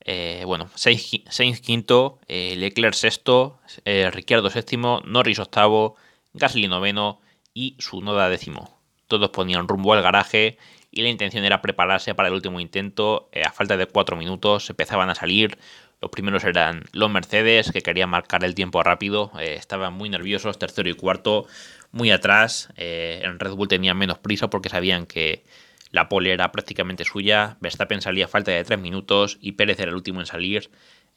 Eh, 0.00 0.44
bueno, 0.46 0.70
Sainz, 0.74 1.60
quinto, 1.60 2.20
eh, 2.28 2.54
Leclerc 2.56 2.94
sexto, 2.94 3.60
eh, 3.84 4.10
Ricciardo 4.10 4.48
séptimo, 4.48 5.02
Norris 5.04 5.40
octavo, 5.40 5.96
Gasly 6.32 6.68
noveno 6.68 7.20
y 7.52 7.76
Sunoda 7.78 8.28
décimo. 8.28 8.78
Todos 9.08 9.30
ponían 9.30 9.68
rumbo 9.68 9.92
al 9.92 10.02
garaje 10.02 10.58
y 10.90 11.02
la 11.02 11.08
intención 11.08 11.44
era 11.44 11.60
prepararse 11.60 12.14
para 12.14 12.28
el 12.28 12.34
último 12.34 12.60
intento. 12.60 13.28
a 13.44 13.52
falta 13.52 13.76
de 13.76 13.86
cuatro 13.86 14.16
minutos 14.16 14.70
empezaban 14.70 15.10
a 15.10 15.14
salir. 15.14 15.58
Los 16.00 16.10
primeros 16.12 16.44
eran 16.44 16.84
los 16.92 17.10
Mercedes, 17.10 17.72
que 17.72 17.80
querían 17.82 18.10
marcar 18.10 18.44
el 18.44 18.54
tiempo 18.54 18.82
rápido. 18.84 19.32
estaban 19.40 19.94
muy 19.94 20.08
nerviosos, 20.08 20.58
tercero 20.58 20.88
y 20.88 20.94
cuarto 20.94 21.46
muy 21.92 22.10
atrás. 22.10 22.68
Eh, 22.76 23.20
en 23.24 23.38
Red 23.38 23.52
Bull 23.52 23.68
tenían 23.68 23.96
menos 23.96 24.18
prisa 24.18 24.48
porque 24.50 24.68
sabían 24.68 25.06
que 25.06 25.44
la 25.90 26.08
pole 26.08 26.32
era 26.32 26.52
prácticamente 26.52 27.04
suya. 27.04 27.56
Verstappen 27.60 28.02
salía 28.02 28.26
a 28.26 28.28
falta 28.28 28.50
de 28.50 28.64
3 28.64 28.78
minutos 28.78 29.38
y 29.40 29.52
Pérez 29.52 29.80
era 29.80 29.90
el 29.90 29.96
último 29.96 30.20
en 30.20 30.26
salir. 30.26 30.70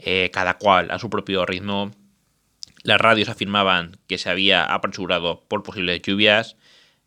Eh, 0.03 0.31
cada 0.33 0.57
cual 0.57 0.89
a 0.89 0.97
su 0.97 1.09
propio 1.09 1.45
ritmo. 1.45 1.91
Las 2.83 2.99
radios 2.99 3.29
afirmaban 3.29 3.97
que 4.07 4.17
se 4.17 4.31
había 4.31 4.65
apresurado 4.65 5.43
por 5.47 5.61
posibles 5.61 6.01
lluvias, 6.01 6.57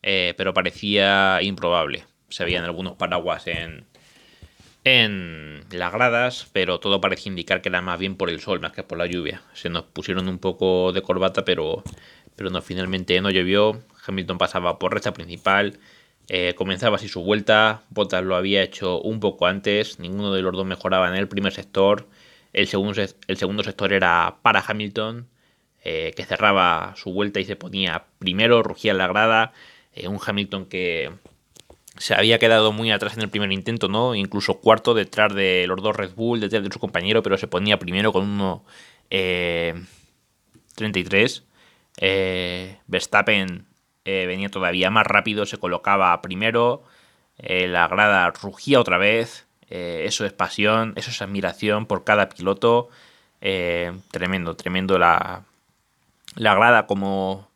eh, 0.03 0.35
pero 0.37 0.55
parecía 0.55 1.41
improbable. 1.43 2.05
Se 2.29 2.45
veían 2.45 2.63
algunos 2.63 2.95
paraguas 2.95 3.49
en, 3.49 3.85
en 4.85 5.65
las 5.73 5.93
gradas, 5.93 6.49
pero 6.53 6.79
todo 6.79 7.01
parecía 7.01 7.31
indicar 7.31 7.63
que 7.63 7.71
era 7.71 7.83
más 7.83 7.99
bien 7.99 8.17
por 8.17 8.31
el 8.31 8.41
sol 8.41 8.61
más 8.61 8.71
que 8.71 8.85
por 8.85 8.99
la 8.99 9.07
lluvia. 9.07 9.43
Se 9.55 9.69
nos 9.69 9.83
pusieron 9.83 10.29
un 10.29 10.39
poco 10.39 10.93
de 10.93 11.03
corbata, 11.03 11.45
pero 11.45 11.83
pero 12.37 12.51
no, 12.51 12.63
finalmente 12.63 13.21
no 13.21 13.31
llovió. 13.31 13.83
Hamilton 14.07 14.39
pasaba 14.39 14.79
por 14.79 14.93
recta 14.93 15.13
principal, 15.13 15.79
eh, 16.29 16.55
comenzaba 16.57 16.97
así 16.97 17.09
su 17.09 17.23
vuelta. 17.23 17.83
Bottas 17.91 18.25
lo 18.25 18.37
había 18.37 18.63
hecho 18.63 19.01
un 19.01 19.21
poco 19.21 19.47
antes, 19.47 19.99
ninguno 19.99 20.33
de 20.33 20.43
los 20.43 20.53
dos 20.55 20.67
mejoraba 20.67 21.09
en 21.09 21.15
el 21.15 21.29
primer 21.29 21.53
sector. 21.53 22.09
El 22.53 22.67
segundo, 22.69 23.03
el 23.03 23.37
segundo 23.37 23.63
sector 23.63 23.93
era 23.93 24.39
para 24.43 24.65
Hamilton, 24.67 25.29
eh, 25.83 26.13
que 26.17 26.25
cerraba 26.25 26.95
su 26.97 27.13
vuelta 27.13 27.41
y 27.41 27.45
se 27.45 27.57
ponía 27.57 28.07
primero, 28.19 28.63
rugía 28.63 28.95
la 28.95 29.07
grada. 29.07 29.53
Eh, 29.93 30.09
un 30.09 30.19
Hamilton 30.25 30.67
que 30.67 31.13
se 31.99 32.15
había 32.15 32.39
quedado 32.39 32.73
muy 32.73 32.91
atrás 32.91 33.17
en 33.17 33.23
el 33.23 33.31
primer 33.31 33.53
intento, 33.53 33.89
¿no? 33.89 34.15
Incluso 34.15 34.61
cuarto 34.61 34.95
detrás 34.95 35.35
de 35.35 35.67
los 35.69 35.83
dos 35.83 35.97
Red 35.97 36.15
Bull, 36.15 36.41
detrás 36.41 36.63
de 36.65 36.71
su 36.73 36.81
compañero, 36.81 37.23
pero 37.23 37.37
se 37.39 37.47
ponía 37.49 37.79
primero 37.79 38.13
con 38.13 38.25
uno 38.29 38.65
33. 40.75 41.45
Eh, 41.99 42.79
Verstappen 42.87 43.67
eh, 44.05 44.27
venía 44.27 44.49
todavía 44.49 44.91
más 44.91 45.07
rápido, 45.07 45.47
se 45.47 45.59
colocaba 45.59 46.21
primero, 46.23 46.85
eh, 47.39 47.67
la 47.67 47.89
grada 47.89 48.31
rugía 48.31 48.81
otra 48.81 48.99
vez, 48.99 49.47
eso 49.69 50.25
es 50.25 50.33
pasión, 50.33 50.93
eso 50.95 51.11
es 51.11 51.21
admiración 51.21 51.87
por 51.87 52.05
cada 52.05 52.29
piloto, 52.29 52.91
tremendo, 53.41 54.55
tremendo 54.55 55.01
la, 55.01 55.43
la 56.37 56.55
grada 56.55 56.87
como, 56.87 57.51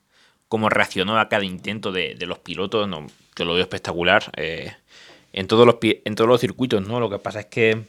como 0.48 0.68
reaccionó 0.68 1.16
a 1.20 1.28
cada 1.28 1.44
intento 1.44 1.92
de, 1.92 2.16
los 2.26 2.40
pilotos, 2.40 2.88
no, 2.88 3.06
lo 3.36 3.54
veo 3.54 3.62
espectacular. 3.62 4.32
en, 4.34 5.46
todos 5.46 5.64
los, 5.64 5.76
en 5.80 6.14
todos 6.16 6.28
los 6.28 6.40
circuitos, 6.40 6.88
¿no? 6.88 6.98
Lo 6.98 7.08
que 7.08 7.20
pasa 7.20 7.40
es 7.40 7.46
que 7.46 7.84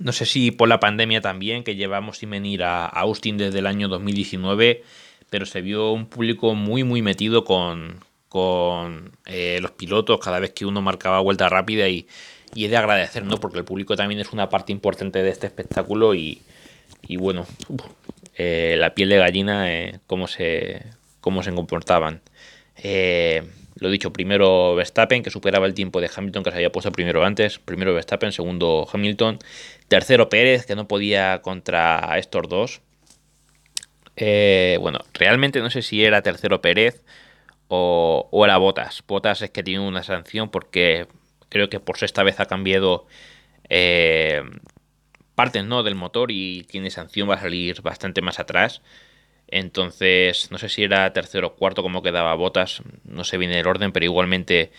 no 0.00 0.12
sé 0.12 0.26
si 0.26 0.50
por 0.50 0.68
la 0.68 0.80
pandemia 0.80 1.20
también, 1.20 1.62
que 1.62 1.76
llevamos 1.76 2.18
sin 2.18 2.30
venir 2.30 2.62
a 2.62 2.86
Austin 2.86 3.36
desde 3.36 3.58
el 3.58 3.66
año 3.66 3.88
2019, 3.88 4.82
pero 5.30 5.46
se 5.46 5.62
vio 5.62 5.92
un 5.92 6.06
público 6.06 6.54
muy, 6.54 6.84
muy 6.84 7.02
metido 7.02 7.44
con, 7.44 8.04
con 8.28 9.12
eh, 9.26 9.58
los 9.62 9.70
pilotos 9.70 10.18
cada 10.20 10.40
vez 10.40 10.52
que 10.52 10.66
uno 10.66 10.82
marcaba 10.82 11.20
vuelta 11.20 11.48
rápida 11.48 11.88
y, 11.88 12.06
y, 12.54 12.64
es 12.64 12.70
de 12.70 12.76
agradecer, 12.76 13.24
¿no? 13.24 13.38
Porque 13.38 13.58
el 13.58 13.64
público 13.64 13.96
también 13.96 14.20
es 14.20 14.32
una 14.32 14.48
parte 14.48 14.72
importante 14.72 15.22
de 15.22 15.30
este 15.30 15.46
espectáculo 15.46 16.14
y, 16.14 16.42
y 17.06 17.16
bueno, 17.16 17.46
eh, 18.34 18.74
la 18.78 18.92
piel 18.94 19.08
de 19.08 19.18
gallina, 19.18 19.72
eh, 19.72 20.00
cómo, 20.06 20.26
se, 20.26 20.84
cómo 21.20 21.42
se 21.44 21.54
comportaban. 21.54 22.20
lo 23.76 23.90
dicho, 23.90 24.12
primero 24.12 24.74
Verstappen, 24.74 25.22
que 25.22 25.30
superaba 25.30 25.66
el 25.66 25.74
tiempo 25.74 26.00
de 26.00 26.10
Hamilton, 26.14 26.42
que 26.42 26.50
se 26.50 26.56
había 26.56 26.72
puesto 26.72 26.90
primero 26.90 27.24
antes. 27.24 27.60
Primero 27.60 27.94
Verstappen, 27.94 28.32
segundo 28.32 28.88
Hamilton. 28.92 29.38
Tercero 29.86 30.28
Pérez, 30.28 30.66
que 30.66 30.74
no 30.74 30.88
podía 30.88 31.40
contra 31.40 32.18
estos 32.18 32.48
dos. 32.48 32.80
Eh, 34.22 34.76
bueno, 34.80 35.00
realmente 35.14 35.60
no 35.60 35.70
sé 35.70 35.80
si 35.82 36.04
era 36.04 36.22
tercero 36.22 36.60
Pérez 36.60 37.02
o, 37.68 38.28
era 38.44 38.58
Botas. 38.58 39.02
Botas 39.06 39.42
es 39.42 39.50
que 39.50 39.62
tiene 39.62 39.80
una 39.86 40.02
sanción 40.02 40.50
porque 40.50 41.06
creo 41.48 41.70
que 41.70 41.80
por 41.80 41.98
sexta 41.98 42.22
vez 42.22 42.38
ha 42.38 42.46
cambiado 42.46 43.06
eh, 43.70 44.42
partes 45.34 45.64
¿no? 45.64 45.82
del 45.82 45.94
motor 45.94 46.30
y 46.32 46.64
tiene 46.64 46.90
sanción, 46.90 47.30
va 47.30 47.34
a 47.36 47.40
salir 47.40 47.82
bastante 47.82 48.20
más 48.22 48.38
atrás. 48.40 48.82
Entonces, 49.48 50.50
no 50.50 50.58
sé 50.58 50.68
si 50.68 50.84
era 50.84 51.12
tercero 51.12 51.48
o 51.48 51.54
cuarto 51.56 51.82
como 51.82 52.02
quedaba 52.02 52.34
Botas, 52.34 52.82
no 53.04 53.24
sé 53.24 53.38
bien 53.38 53.52
el 53.52 53.66
orden, 53.66 53.92
pero 53.92 54.04
igualmente 54.04 54.70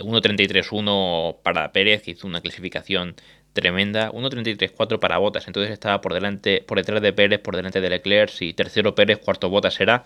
1.33.1 0.00 1.34
eh, 1.34 1.36
para 1.42 1.72
Pérez, 1.72 2.02
que 2.02 2.12
hizo 2.12 2.26
una 2.26 2.40
clasificación 2.40 3.14
tremenda. 3.56 4.12
1.33.4 4.12 5.00
para 5.00 5.18
Botas. 5.18 5.48
Entonces 5.48 5.72
estaba 5.72 6.00
por 6.00 6.14
delante, 6.14 6.62
por 6.64 6.78
detrás 6.78 7.02
de 7.02 7.12
Pérez, 7.12 7.40
por 7.40 7.56
delante 7.56 7.80
de 7.80 7.90
Leclerc. 7.90 8.30
Si 8.30 8.52
tercero 8.52 8.94
Pérez, 8.94 9.18
cuarto 9.18 9.48
Botas 9.48 9.80
era. 9.80 10.04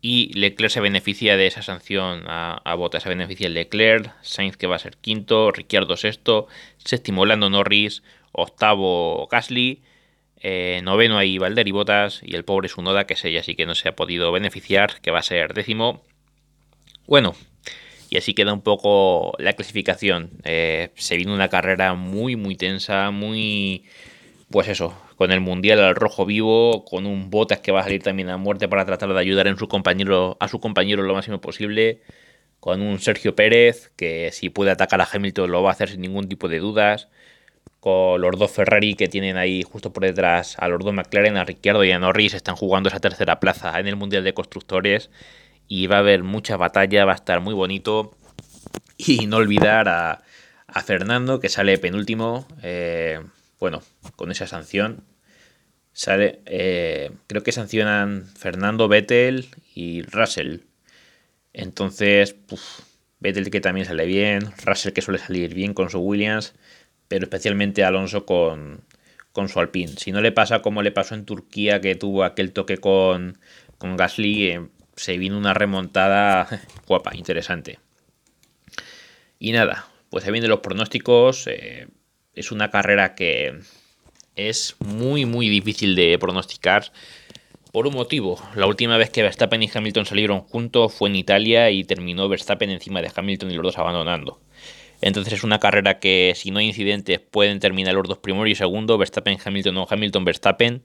Y 0.00 0.32
Leclerc 0.34 0.72
se 0.72 0.80
beneficia 0.80 1.36
de 1.36 1.46
esa 1.46 1.62
sanción 1.62 2.24
a, 2.26 2.74
Botas. 2.76 3.02
Se 3.04 3.08
beneficia 3.08 3.46
el 3.48 3.54
Leclerc. 3.54 4.12
Sainz 4.22 4.56
que 4.56 4.66
va 4.68 4.76
a 4.76 4.78
ser 4.78 4.96
quinto. 4.98 5.50
Ricciardo 5.50 5.96
sexto. 5.96 6.46
Séptimo 6.78 7.26
Lando 7.26 7.50
Norris. 7.50 8.02
Octavo 8.32 9.28
Gasly. 9.30 9.82
Eh, 10.44 10.80
noveno 10.82 11.18
ahí 11.18 11.38
Valder 11.38 11.66
y 11.66 11.72
Botas. 11.72 12.20
Y 12.22 12.36
el 12.36 12.44
pobre 12.44 12.68
Sunoda, 12.68 13.06
que 13.06 13.16
ella 13.24 13.42
sí 13.42 13.56
que 13.56 13.66
no 13.66 13.74
se 13.74 13.88
ha 13.88 13.96
podido 13.96 14.30
beneficiar. 14.32 15.00
Que 15.00 15.10
va 15.10 15.20
a 15.20 15.22
ser 15.22 15.54
décimo. 15.54 16.02
Bueno, 17.06 17.34
y 18.12 18.18
así 18.18 18.34
queda 18.34 18.52
un 18.52 18.60
poco 18.60 19.32
la 19.38 19.54
clasificación. 19.54 20.32
Eh, 20.44 20.90
se 20.96 21.16
vino 21.16 21.32
una 21.32 21.48
carrera 21.48 21.94
muy, 21.94 22.36
muy 22.36 22.56
tensa, 22.56 23.10
muy... 23.10 23.84
Pues 24.50 24.68
eso, 24.68 24.94
con 25.16 25.32
el 25.32 25.40
Mundial 25.40 25.80
al 25.80 25.94
rojo 25.94 26.26
vivo, 26.26 26.84
con 26.84 27.06
un 27.06 27.30
Botas 27.30 27.60
que 27.60 27.72
va 27.72 27.80
a 27.80 27.84
salir 27.84 28.02
también 28.02 28.28
a 28.28 28.36
muerte 28.36 28.68
para 28.68 28.84
tratar 28.84 29.14
de 29.14 29.18
ayudar 29.18 29.46
en 29.46 29.56
su 29.56 29.66
compañero, 29.66 30.36
a 30.40 30.48
su 30.48 30.60
compañero 30.60 31.02
lo 31.02 31.14
máximo 31.14 31.40
posible, 31.40 32.02
con 32.60 32.82
un 32.82 32.98
Sergio 32.98 33.34
Pérez 33.34 33.90
que 33.96 34.30
si 34.30 34.50
puede 34.50 34.72
atacar 34.72 35.00
a 35.00 35.08
Hamilton 35.10 35.50
lo 35.50 35.62
va 35.62 35.70
a 35.70 35.72
hacer 35.72 35.88
sin 35.88 36.02
ningún 36.02 36.28
tipo 36.28 36.48
de 36.48 36.58
dudas, 36.58 37.08
con 37.80 38.20
los 38.20 38.38
dos 38.38 38.50
Ferrari 38.50 38.94
que 38.94 39.08
tienen 39.08 39.38
ahí 39.38 39.62
justo 39.62 39.90
por 39.90 40.02
detrás 40.02 40.56
a 40.58 40.68
los 40.68 40.84
dos 40.84 40.92
McLaren, 40.92 41.38
a 41.38 41.44
Ricciardo 41.44 41.82
y 41.82 41.92
a 41.92 41.98
Norris, 41.98 42.34
están 42.34 42.56
jugando 42.56 42.90
esa 42.90 43.00
tercera 43.00 43.40
plaza 43.40 43.80
en 43.80 43.86
el 43.86 43.96
Mundial 43.96 44.22
de 44.22 44.34
Constructores 44.34 45.08
y 45.74 45.86
va 45.86 45.96
a 45.96 46.00
haber 46.00 46.22
mucha 46.22 46.58
batalla, 46.58 47.06
va 47.06 47.12
a 47.12 47.14
estar 47.14 47.40
muy 47.40 47.54
bonito. 47.54 48.14
Y 48.98 49.26
no 49.26 49.38
olvidar 49.38 49.88
a, 49.88 50.22
Fernando, 50.84 51.40
que 51.40 51.48
sale 51.48 51.78
penúltimo, 51.78 52.46
eh, 52.62 53.22
bueno, 53.58 53.82
con 54.16 54.30
esa 54.30 54.46
sanción. 54.46 55.02
Sale, 55.94 56.40
eh, 56.44 57.10
creo 57.26 57.42
que 57.42 57.52
sancionan 57.52 58.26
Fernando, 58.36 58.86
Vettel 58.86 59.48
y 59.74 60.02
Russell. 60.02 60.58
Entonces, 61.54 62.36
Vettel 63.20 63.50
que 63.50 63.62
también 63.62 63.86
sale 63.86 64.04
bien, 64.04 64.52
Russell 64.66 64.92
que 64.92 65.00
suele 65.00 65.20
salir 65.20 65.54
bien 65.54 65.72
con 65.72 65.88
su 65.88 66.00
Williams, 66.00 66.52
pero 67.08 67.24
especialmente 67.24 67.82
Alonso 67.82 68.26
con, 68.26 68.82
con 69.32 69.48
su 69.48 69.58
Alpine. 69.58 69.94
Si 69.96 70.12
no 70.12 70.20
le 70.20 70.32
pasa 70.32 70.60
como 70.60 70.82
le 70.82 70.92
pasó 70.92 71.14
en 71.14 71.24
Turquía, 71.24 71.80
que 71.80 71.94
tuvo 71.94 72.24
aquel 72.24 72.52
toque 72.52 72.76
con, 72.76 73.38
con 73.78 73.96
Gasly, 73.96 74.50
eh, 74.50 74.68
se 74.96 75.18
vino 75.18 75.36
una 75.38 75.54
remontada 75.54 76.48
guapa, 76.86 77.14
interesante. 77.14 77.78
Y 79.38 79.52
nada, 79.52 79.88
pues 80.10 80.24
se 80.24 80.30
vienen 80.30 80.50
los 80.50 80.60
pronósticos. 80.60 81.46
Eh, 81.46 81.88
es 82.34 82.52
una 82.52 82.70
carrera 82.70 83.14
que 83.14 83.60
es 84.36 84.76
muy, 84.78 85.24
muy 85.26 85.48
difícil 85.48 85.94
de 85.96 86.18
pronosticar. 86.18 86.92
Por 87.72 87.86
un 87.86 87.94
motivo, 87.94 88.38
la 88.54 88.66
última 88.66 88.98
vez 88.98 89.10
que 89.10 89.22
Verstappen 89.22 89.62
y 89.62 89.70
Hamilton 89.72 90.04
salieron 90.04 90.40
juntos 90.40 90.92
fue 90.92 91.08
en 91.08 91.16
Italia 91.16 91.70
y 91.70 91.84
terminó 91.84 92.28
Verstappen 92.28 92.70
encima 92.70 93.00
de 93.00 93.10
Hamilton 93.14 93.50
y 93.50 93.54
los 93.54 93.62
dos 93.62 93.78
abandonando. 93.78 94.40
Entonces 95.00 95.32
es 95.32 95.42
una 95.42 95.58
carrera 95.58 95.98
que 95.98 96.34
si 96.36 96.50
no 96.50 96.60
hay 96.60 96.66
incidentes 96.66 97.18
pueden 97.18 97.60
terminar 97.60 97.94
los 97.94 98.06
dos 98.06 98.18
primeros 98.18 98.48
y 98.50 98.54
segundo, 98.54 98.98
Verstappen, 98.98 99.38
Hamilton 99.42 99.78
o 99.78 99.86
Hamilton, 99.88 100.24
Verstappen, 100.24 100.82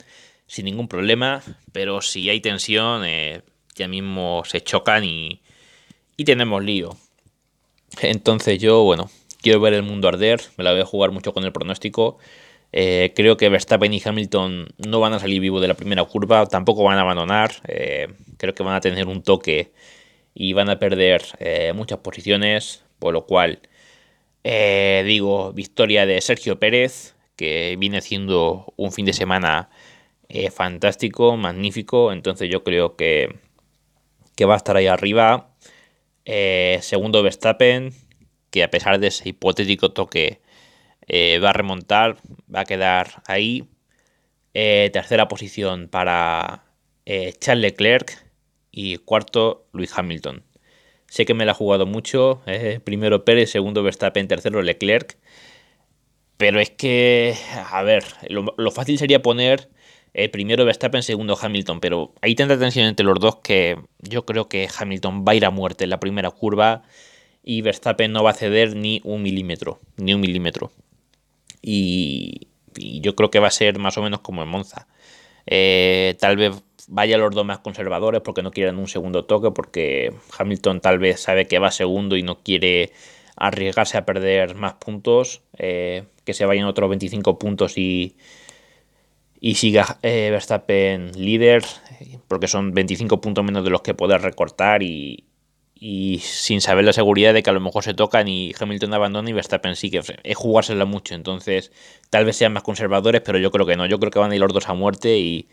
sin 0.47 0.65
ningún 0.65 0.87
problema. 0.87 1.43
Pero 1.71 2.01
si 2.01 2.29
hay 2.29 2.39
tensión, 2.39 3.03
eh, 3.05 3.41
ya 3.77 3.87
mismo 3.87 4.43
se 4.45 4.61
chocan 4.61 5.03
y, 5.03 5.41
y 6.17 6.25
tenemos 6.25 6.63
lío. 6.63 6.97
Entonces 8.01 8.59
yo, 8.59 8.83
bueno, 8.83 9.09
quiero 9.41 9.59
ver 9.59 9.73
el 9.73 9.83
mundo 9.83 10.07
arder, 10.07 10.41
me 10.57 10.63
la 10.63 10.71
voy 10.71 10.81
a 10.81 10.85
jugar 10.85 11.11
mucho 11.11 11.33
con 11.33 11.43
el 11.45 11.51
pronóstico. 11.51 12.17
Eh, 12.73 13.13
creo 13.15 13.37
que 13.37 13.49
Verstappen 13.49 13.93
y 13.93 14.01
Hamilton 14.03 14.67
no 14.77 14.99
van 14.99 15.13
a 15.13 15.19
salir 15.19 15.39
vivos 15.39 15.61
de 15.61 15.67
la 15.67 15.73
primera 15.73 16.03
curva, 16.03 16.45
tampoco 16.47 16.83
van 16.83 16.97
a 16.97 17.01
abandonar. 17.01 17.51
Eh, 17.67 18.07
creo 18.37 18.53
que 18.53 18.63
van 18.63 18.75
a 18.75 18.81
tener 18.81 19.07
un 19.07 19.23
toque 19.23 19.71
y 20.33 20.53
van 20.53 20.69
a 20.69 20.79
perder 20.79 21.23
eh, 21.39 21.73
muchas 21.73 21.99
posiciones, 21.99 22.83
por 22.99 23.13
lo 23.13 23.25
cual 23.25 23.61
digo 24.43 25.51
victoria 25.51 26.05
de 26.05 26.21
Sergio 26.21 26.57
Pérez, 26.57 27.15
que 27.35 27.75
viene 27.77 27.97
haciendo 27.97 28.73
un 28.77 28.93
fin 28.93 29.05
de 29.05 29.11
semana 29.11 29.69
fantástico, 30.53 31.35
magnífico. 31.35 32.13
Entonces 32.13 32.49
yo 32.49 32.63
creo 32.63 32.95
que, 32.95 33.35
que 34.37 34.45
va 34.45 34.53
a 34.53 34.57
estar 34.57 34.77
ahí 34.77 34.87
arriba. 34.87 35.55
segundo 36.81 37.23
Verstappen, 37.23 37.93
que 38.51 38.63
a 38.63 38.71
pesar 38.71 38.99
de 38.99 39.07
ese 39.07 39.29
hipotético 39.29 39.91
toque 39.91 40.41
eh, 41.07 41.39
va 41.39 41.51
a 41.51 41.53
remontar, 41.53 42.17
va 42.53 42.61
a 42.61 42.65
quedar 42.65 43.23
ahí. 43.27 43.69
Eh, 44.53 44.89
tercera 44.91 45.27
posición 45.27 45.87
para 45.87 46.65
eh, 47.05 47.33
Charles 47.39 47.61
Leclerc 47.61 48.25
y 48.71 48.97
cuarto 48.97 49.67
Luis 49.71 49.91
Hamilton. 49.97 50.43
Sé 51.07 51.25
que 51.25 51.33
me 51.33 51.45
la 51.45 51.53
ha 51.53 51.55
jugado 51.55 51.85
mucho, 51.85 52.41
primero 52.83 53.23
Pérez, 53.23 53.49
segundo 53.51 53.81
Verstappen, 53.81 54.27
tercero 54.27 54.61
Leclerc. 54.61 55.17
Pero 56.37 56.59
es 56.59 56.69
que, 56.69 57.35
a 57.71 57.81
ver, 57.83 58.03
lo, 58.29 58.71
fácil 58.71 58.97
sería 58.99 59.21
poner 59.21 59.69
primero 60.31 60.65
Verstappen, 60.65 61.03
segundo 61.03 61.37
Hamilton, 61.39 61.79
pero 61.79 62.13
hay 62.21 62.33
tanta 62.33 62.57
tensión 62.57 62.87
entre 62.87 63.05
los 63.05 63.19
dos 63.19 63.37
que 63.37 63.77
yo 63.99 64.25
creo 64.25 64.49
que 64.49 64.67
Hamilton 64.67 65.23
va 65.27 65.33
a 65.33 65.35
ir 65.35 65.45
a 65.45 65.51
muerte 65.51 65.83
en 65.83 65.91
la 65.91 65.99
primera 65.99 66.31
curva 66.31 66.83
y 67.49 67.61
Verstappen 67.61 68.11
no 68.11 68.23
va 68.23 68.31
a 68.31 68.33
ceder 68.33 68.75
ni 68.75 68.99
un 69.05 69.21
milímetro, 69.21 69.79
ni 69.95 70.13
un 70.13 70.19
milímetro. 70.19 70.69
Y, 71.61 72.49
yo 72.75 73.15
creo 73.15 73.31
que 73.31 73.39
va 73.39 73.47
a 73.47 73.51
ser 73.51 73.79
más 73.79 73.97
o 73.97 74.01
menos 74.01 74.19
como 74.19 74.43
en 74.43 74.49
Monza. 74.49 74.87
Eh, 75.45 76.15
tal 76.19 76.35
vez 76.35 76.61
vaya 76.89 77.17
los 77.17 77.33
dos 77.33 77.45
más 77.45 77.59
conservadores 77.59 78.21
porque 78.21 78.43
no 78.43 78.51
quieren 78.51 78.77
un 78.77 78.87
segundo 78.87 79.23
toque, 79.23 79.51
porque 79.51 80.13
Hamilton 80.37 80.81
tal 80.81 80.99
vez 80.99 81.21
sabe 81.21 81.47
que 81.47 81.57
va 81.59 81.71
segundo 81.71 82.17
y 82.17 82.23
no 82.23 82.43
quiere 82.43 82.91
arriesgarse 83.37 83.97
a 83.97 84.05
perder 84.05 84.55
más 84.55 84.73
puntos, 84.73 85.41
eh, 85.57 86.03
que 86.25 86.33
se 86.33 86.45
vayan 86.45 86.65
otros 86.65 86.89
25 86.89 87.39
puntos 87.39 87.77
y, 87.77 88.17
y 89.39 89.55
siga 89.55 89.99
eh, 90.01 90.29
Verstappen 90.31 91.11
líder, 91.13 91.63
porque 92.27 92.47
son 92.47 92.73
25 92.73 93.21
puntos 93.21 93.43
menos 93.43 93.63
de 93.63 93.69
los 93.69 93.81
que 93.81 93.93
puede 93.93 94.17
recortar 94.17 94.83
y, 94.83 95.25
y 95.75 96.19
sin 96.19 96.61
saber 96.61 96.85
la 96.85 96.93
seguridad 96.93 97.33
de 97.33 97.43
que 97.43 97.49
a 97.49 97.53
lo 97.53 97.59
mejor 97.59 97.83
se 97.83 97.93
tocan 97.93 98.27
y 98.27 98.53
Hamilton 98.59 98.93
abandona 98.93 99.29
y 99.29 99.33
Verstappen 99.33 99.75
sí 99.75 99.91
que 99.91 100.01
es 100.23 100.37
jugársela 100.37 100.85
mucho. 100.85 101.15
Entonces, 101.15 101.71
tal 102.09 102.25
vez 102.25 102.35
sean 102.35 102.53
más 102.53 102.63
conservadores, 102.63 103.21
pero 103.21 103.37
yo 103.37 103.51
creo 103.51 103.65
que 103.65 103.75
no. 103.75 103.85
Yo 103.85 103.99
creo 103.99 104.11
que 104.11 104.19
van 104.19 104.31
a 104.31 104.35
ir 104.35 104.41
los 104.41 104.53
dos 104.53 104.69
a 104.69 104.73
muerte 104.73 105.17
y, 105.17 105.47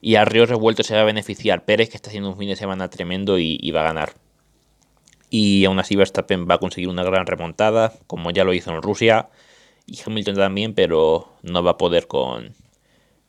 y 0.00 0.16
a 0.16 0.24
Ríos 0.24 0.48
Revuelto 0.48 0.82
se 0.82 0.94
va 0.94 1.02
a 1.02 1.04
beneficiar 1.04 1.64
Pérez, 1.64 1.88
que 1.88 1.96
está 1.96 2.10
haciendo 2.10 2.30
un 2.30 2.36
fin 2.36 2.48
de 2.48 2.56
semana 2.56 2.90
tremendo 2.90 3.38
y, 3.38 3.70
va 3.70 3.80
a 3.80 3.84
ganar. 3.84 4.14
Y 5.30 5.64
aún 5.64 5.78
así 5.78 5.96
Verstappen 5.96 6.46
va 6.50 6.56
a 6.56 6.58
conseguir 6.58 6.88
una 6.88 7.04
gran 7.04 7.26
remontada, 7.26 7.92
como 8.08 8.32
ya 8.32 8.44
lo 8.44 8.52
hizo 8.52 8.72
en 8.72 8.82
Rusia. 8.82 9.30
Y 9.86 9.98
Hamilton 10.04 10.34
también, 10.34 10.74
pero 10.74 11.32
no 11.42 11.62
va 11.62 11.72
a 11.72 11.78
poder 11.78 12.08
con, 12.08 12.54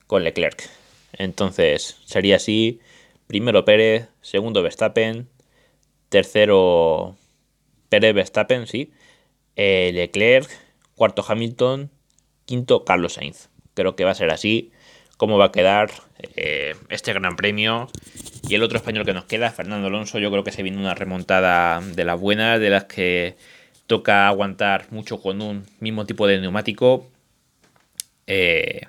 con 0.07 0.23
Leclerc. 0.23 0.69
Entonces, 1.13 1.97
sería 2.05 2.37
así. 2.37 2.79
Primero 3.27 3.65
Pérez, 3.65 4.09
segundo 4.21 4.61
Verstappen, 4.61 5.27
Tercero, 6.13 7.15
Pérez 7.89 8.13
Verstappen, 8.13 8.67
sí. 8.67 8.91
Eh, 9.55 9.89
Leclerc. 9.95 10.47
Cuarto, 10.95 11.25
Hamilton. 11.27 11.89
Quinto, 12.45 12.85
Carlos 12.85 13.13
Sainz. 13.13 13.49
Creo 13.73 13.95
que 13.95 14.03
va 14.03 14.11
a 14.11 14.15
ser 14.15 14.29
así. 14.29 14.71
Cómo 15.17 15.39
va 15.39 15.45
a 15.45 15.51
quedar 15.51 15.89
eh, 16.35 16.75
este 16.89 17.13
gran 17.13 17.35
premio. 17.35 17.87
Y 18.47 18.53
el 18.53 18.61
otro 18.61 18.77
español 18.77 19.05
que 19.05 19.13
nos 19.13 19.25
queda, 19.25 19.49
Fernando 19.49 19.87
Alonso. 19.87 20.19
Yo 20.19 20.29
creo 20.29 20.43
que 20.43 20.51
se 20.51 20.61
viene 20.61 20.77
una 20.77 20.93
remontada 20.93 21.81
de 21.81 22.05
las 22.05 22.19
buenas, 22.19 22.59
de 22.59 22.69
las 22.69 22.83
que 22.83 23.35
toca 23.87 24.27
aguantar 24.27 24.85
mucho 24.91 25.19
con 25.19 25.41
un 25.41 25.65
mismo 25.79 26.05
tipo 26.05 26.27
de 26.27 26.39
neumático. 26.39 27.07
Eh, 28.27 28.81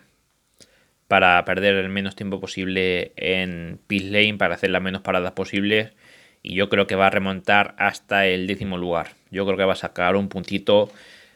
para 1.08 1.44
perder 1.44 1.76
el 1.76 1.88
menos 1.88 2.16
tiempo 2.16 2.40
posible 2.40 3.12
en 3.16 3.78
pit 3.86 4.04
lane, 4.04 4.36
para 4.38 4.54
hacer 4.54 4.70
las 4.70 4.82
menos 4.82 5.02
paradas 5.02 5.32
posibles 5.32 5.92
y 6.44 6.54
yo 6.54 6.68
creo 6.68 6.86
que 6.86 6.94
va 6.94 7.08
a 7.08 7.10
remontar 7.10 7.74
hasta 7.78 8.26
el 8.26 8.46
décimo 8.46 8.76
lugar. 8.76 9.08
Yo 9.30 9.46
creo 9.46 9.56
que 9.56 9.64
va 9.64 9.72
a 9.72 9.76
sacar 9.76 10.14
un 10.14 10.28
puntito, 10.28 10.90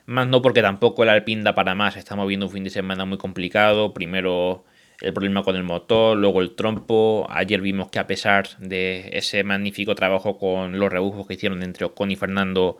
más 0.06 0.28
no 0.28 0.42
porque 0.42 0.62
tampoco 0.62 1.02
el 1.02 1.08
Alpine 1.08 1.42
da 1.42 1.54
para 1.54 1.74
más, 1.74 1.96
estamos 1.96 2.28
viendo 2.28 2.46
un 2.46 2.52
fin 2.52 2.62
de 2.62 2.70
semana 2.70 3.06
muy 3.06 3.18
complicado, 3.18 3.94
primero 3.94 4.64
el 5.00 5.14
problema 5.14 5.42
con 5.42 5.56
el 5.56 5.62
motor, 5.64 6.16
luego 6.16 6.42
el 6.42 6.54
trompo, 6.54 7.26
ayer 7.30 7.60
vimos 7.62 7.88
que 7.90 7.98
a 7.98 8.06
pesar 8.06 8.48
de 8.58 9.08
ese 9.12 9.44
magnífico 9.44 9.94
trabajo 9.94 10.38
con 10.38 10.78
los 10.78 10.92
rebujos 10.92 11.26
que 11.26 11.34
hicieron 11.34 11.62
entre 11.62 11.86
Ocon 11.86 12.10
y 12.10 12.16
Fernando, 12.16 12.78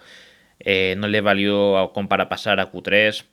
eh, 0.61 0.97
no 0.99 1.09
le 1.09 1.21
valió 1.23 1.79
a 1.79 1.85
Ocon 1.85 2.09
para 2.09 2.29
pasar 2.29 2.61
a 2.61 2.71
Q3. 2.71 3.25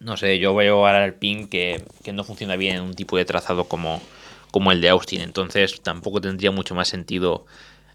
No 0.00 0.16
sé, 0.16 0.38
yo 0.38 0.54
veo 0.54 0.86
al 0.86 0.96
Alpine 0.96 1.48
que, 1.48 1.84
que 2.02 2.12
no 2.12 2.24
funciona 2.24 2.56
bien 2.56 2.76
en 2.76 2.82
un 2.82 2.94
tipo 2.94 3.16
de 3.16 3.24
trazado 3.24 3.64
como, 3.64 4.02
como 4.50 4.72
el 4.72 4.80
de 4.80 4.88
Austin, 4.88 5.20
entonces 5.20 5.80
tampoco 5.82 6.20
tendría 6.20 6.50
mucho 6.50 6.74
más 6.74 6.88
sentido 6.88 7.46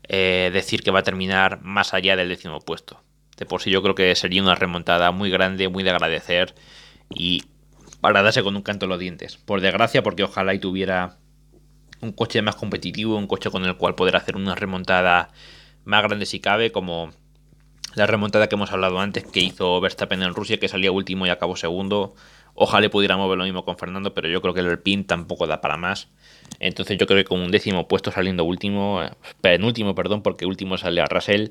eh, 0.10 0.50
decir 0.54 0.84
que 0.84 0.92
va 0.92 1.00
a 1.00 1.04
terminar 1.04 1.62
más 1.62 1.94
allá 1.94 2.16
del 2.16 2.30
décimo 2.30 2.60
puesto. 2.62 3.02
De 3.38 3.46
por 3.46 3.62
sí 3.62 3.70
yo 3.70 3.84
creo 3.84 3.94
que 3.94 4.16
sería 4.16 4.42
una 4.42 4.56
remontada 4.56 5.12
muy 5.12 5.30
grande, 5.30 5.68
muy 5.68 5.84
de 5.84 5.92
agradecer 5.92 6.56
y 7.14 7.44
para 8.02 8.22
darse 8.22 8.44
con 8.44 8.56
un 8.56 8.62
canto 8.62 8.86
en 8.86 8.90
los 8.90 9.00
dientes. 9.00 9.38
Por 9.38 9.62
desgracia, 9.62 10.04
porque 10.04 10.24
ojalá 10.24 10.54
y 10.54 10.60
tuviera 10.60 11.18
un 12.02 12.12
coche 12.12 12.42
más 12.42 12.56
competitivo, 12.56 13.18
un 13.18 13.28
coche 13.28 13.50
con 13.50 13.66
el 13.66 13.76
cual 13.76 13.96
poder 13.96 14.16
hacer 14.16 14.36
una 14.36 14.56
remontada 14.56 15.30
más 15.84 16.04
grande 16.04 16.26
si 16.26 16.40
cabe, 16.40 16.72
como 16.72 17.12
la 17.96 18.06
remontada 18.06 18.48
que 18.48 18.56
hemos 18.56 18.72
hablado 18.72 19.00
antes 19.00 19.24
que 19.24 19.40
hizo 19.40 19.82
Verstappen 19.82 20.22
en 20.22 20.36
Rusia, 20.36 20.60
que 20.60 20.68
salía 20.68 20.92
último 20.92 21.26
y 21.26 21.30
acabó 21.30 21.56
segundo. 21.56 22.14
Ojalá 22.54 22.90
pudiéramos 22.90 23.30
ver 23.30 23.38
lo 23.38 23.44
mismo 23.44 23.66
con 23.66 23.78
Fernando, 23.78 24.14
pero 24.14 24.28
yo 24.30 24.42
creo 24.42 24.54
que 24.54 24.62
el 24.62 24.70
Alpine 24.70 25.04
tampoco 25.04 25.46
da 25.46 25.62
para 25.62 25.78
más. 25.78 26.08
Entonces 26.60 26.98
yo 26.98 27.06
creo 27.06 27.20
que 27.20 27.26
con 27.26 27.40
un 27.40 27.52
décimo 27.52 27.88
puesto 27.88 28.12
saliendo 28.12 28.44
último, 28.44 29.04
eh, 29.04 29.12
penúltimo, 29.42 29.96
perdón, 29.96 30.22
porque 30.22 30.46
último 30.46 30.78
sale 30.78 31.02
a 31.02 31.06
Russell, 31.06 31.50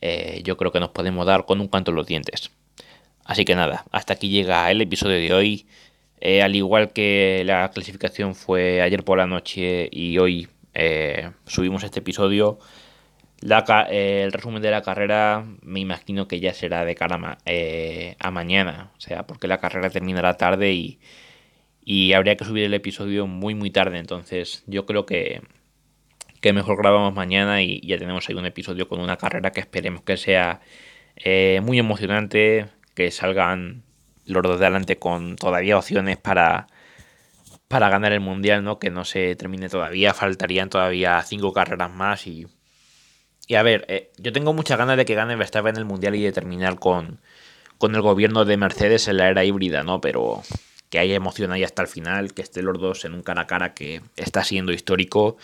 eh, 0.00 0.42
yo 0.44 0.56
creo 0.56 0.72
que 0.72 0.80
nos 0.80 0.90
podemos 0.90 1.26
dar 1.26 1.44
con 1.44 1.60
un 1.60 1.68
canto 1.68 1.90
en 1.90 1.96
los 1.96 2.06
dientes. 2.06 2.50
Así 3.24 3.44
que 3.44 3.54
nada, 3.54 3.84
hasta 3.92 4.14
aquí 4.14 4.28
llega 4.28 4.70
el 4.70 4.80
episodio 4.80 5.16
de 5.18 5.32
hoy. 5.32 5.66
Eh, 6.20 6.42
al 6.42 6.54
igual 6.54 6.92
que 6.92 7.42
la 7.46 7.70
clasificación 7.70 8.34
fue 8.34 8.82
ayer 8.82 9.04
por 9.04 9.18
la 9.18 9.26
noche 9.26 9.88
y 9.90 10.18
hoy 10.18 10.48
subimos 11.46 11.82
este 11.82 11.98
episodio, 11.98 12.58
eh, 13.42 14.22
el 14.24 14.32
resumen 14.32 14.62
de 14.62 14.70
la 14.70 14.82
carrera 14.82 15.44
me 15.62 15.80
imagino 15.80 16.28
que 16.28 16.40
ya 16.40 16.52
será 16.52 16.84
de 16.84 16.94
cara 16.94 17.38
eh, 17.46 18.16
a, 18.18 18.30
mañana, 18.30 18.92
o 18.96 19.00
sea, 19.00 19.26
porque 19.26 19.48
la 19.48 19.58
carrera 19.58 19.90
terminará 19.90 20.36
tarde 20.36 20.72
y, 20.72 22.12
habría 22.14 22.36
que 22.36 22.44
subir 22.44 22.64
el 22.64 22.74
episodio 22.74 23.26
muy 23.26 23.54
muy 23.54 23.70
tarde, 23.70 23.98
entonces 23.98 24.62
yo 24.66 24.86
creo 24.86 25.06
que, 25.06 25.42
que 26.40 26.52
mejor 26.52 26.76
grabamos 26.78 27.14
mañana 27.14 27.62
y 27.62 27.80
ya 27.80 27.98
tenemos 27.98 28.28
ahí 28.28 28.34
un 28.36 28.46
episodio 28.46 28.88
con 28.88 29.00
una 29.00 29.16
carrera 29.16 29.50
que 29.52 29.60
esperemos 29.60 30.02
que 30.02 30.16
sea 30.16 30.60
eh, 31.16 31.60
muy 31.62 31.78
emocionante, 31.78 32.68
que 32.94 33.10
salgan 33.10 33.84
los 34.26 34.42
dos 34.42 34.60
de 34.60 34.66
adelante 34.66 34.98
con 34.98 35.36
todavía 35.36 35.78
opciones 35.78 36.18
para, 36.18 36.68
para 37.68 37.88
ganar 37.88 38.12
el 38.12 38.20
mundial, 38.20 38.64
¿no? 38.64 38.78
Que 38.78 38.90
no 38.90 39.04
se 39.04 39.34
termine 39.36 39.68
todavía, 39.68 40.14
faltarían 40.14 40.70
todavía 40.70 41.20
cinco 41.22 41.52
carreras 41.52 41.90
más 41.90 42.26
y 42.26 42.46
y 43.50 43.56
a 43.56 43.64
ver, 43.64 43.84
eh, 43.88 44.12
yo 44.16 44.32
tengo 44.32 44.52
muchas 44.52 44.78
ganas 44.78 44.96
de 44.96 45.04
que 45.04 45.16
gane 45.16 45.34
Verstappen 45.34 45.74
en 45.74 45.78
el 45.78 45.84
Mundial 45.84 46.14
y 46.14 46.22
de 46.22 46.30
terminar 46.30 46.78
con, 46.78 47.20
con 47.78 47.96
el 47.96 48.00
gobierno 48.00 48.44
de 48.44 48.56
Mercedes 48.56 49.08
en 49.08 49.16
la 49.16 49.28
era 49.28 49.44
híbrida, 49.44 49.82
¿no? 49.82 50.00
Pero 50.00 50.44
que 50.88 51.00
haya 51.00 51.16
emoción 51.16 51.50
ahí 51.50 51.64
hasta 51.64 51.82
el 51.82 51.88
final, 51.88 52.32
que 52.32 52.42
estén 52.42 52.66
los 52.66 52.78
dos 52.78 53.04
en 53.04 53.12
un 53.12 53.22
cara 53.22 53.40
a 53.40 53.46
cara 53.48 53.74
que 53.74 54.02
está 54.14 54.44
siendo 54.44 54.70
histórico. 54.70 55.36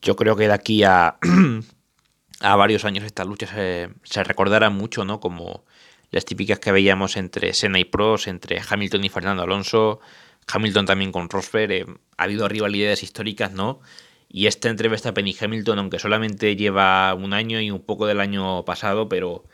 Yo 0.00 0.14
creo 0.14 0.36
que 0.36 0.46
de 0.46 0.52
aquí 0.52 0.84
a, 0.84 1.16
a 2.40 2.54
varios 2.54 2.84
años 2.84 3.04
estas 3.04 3.26
luchas 3.26 3.50
se, 3.50 3.88
se 4.04 4.22
recordarán 4.22 4.76
mucho, 4.76 5.04
¿no? 5.04 5.18
Como 5.18 5.64
las 6.12 6.24
típicas 6.24 6.60
que 6.60 6.70
veíamos 6.70 7.16
entre 7.16 7.52
Senna 7.54 7.80
y 7.80 7.84
Prost, 7.84 8.28
entre 8.28 8.62
Hamilton 8.70 9.02
y 9.02 9.08
Fernando 9.08 9.42
Alonso, 9.42 9.98
Hamilton 10.46 10.86
también 10.86 11.10
con 11.10 11.28
Rosberg. 11.28 11.72
Eh, 11.72 11.86
ha 12.18 12.22
habido 12.22 12.48
rivalidades 12.48 13.02
históricas, 13.02 13.50
¿no? 13.50 13.80
Y 14.30 14.46
esta 14.46 14.68
entre 14.68 14.88
Verstappen 14.88 15.26
y 15.26 15.34
Hamilton, 15.38 15.78
aunque 15.78 15.98
solamente 15.98 16.54
lleva 16.54 17.14
un 17.14 17.32
año 17.32 17.60
y 17.60 17.70
un 17.70 17.80
poco 17.80 18.06
del 18.06 18.20
año 18.20 18.64
pasado, 18.64 19.08
pero 19.08 19.44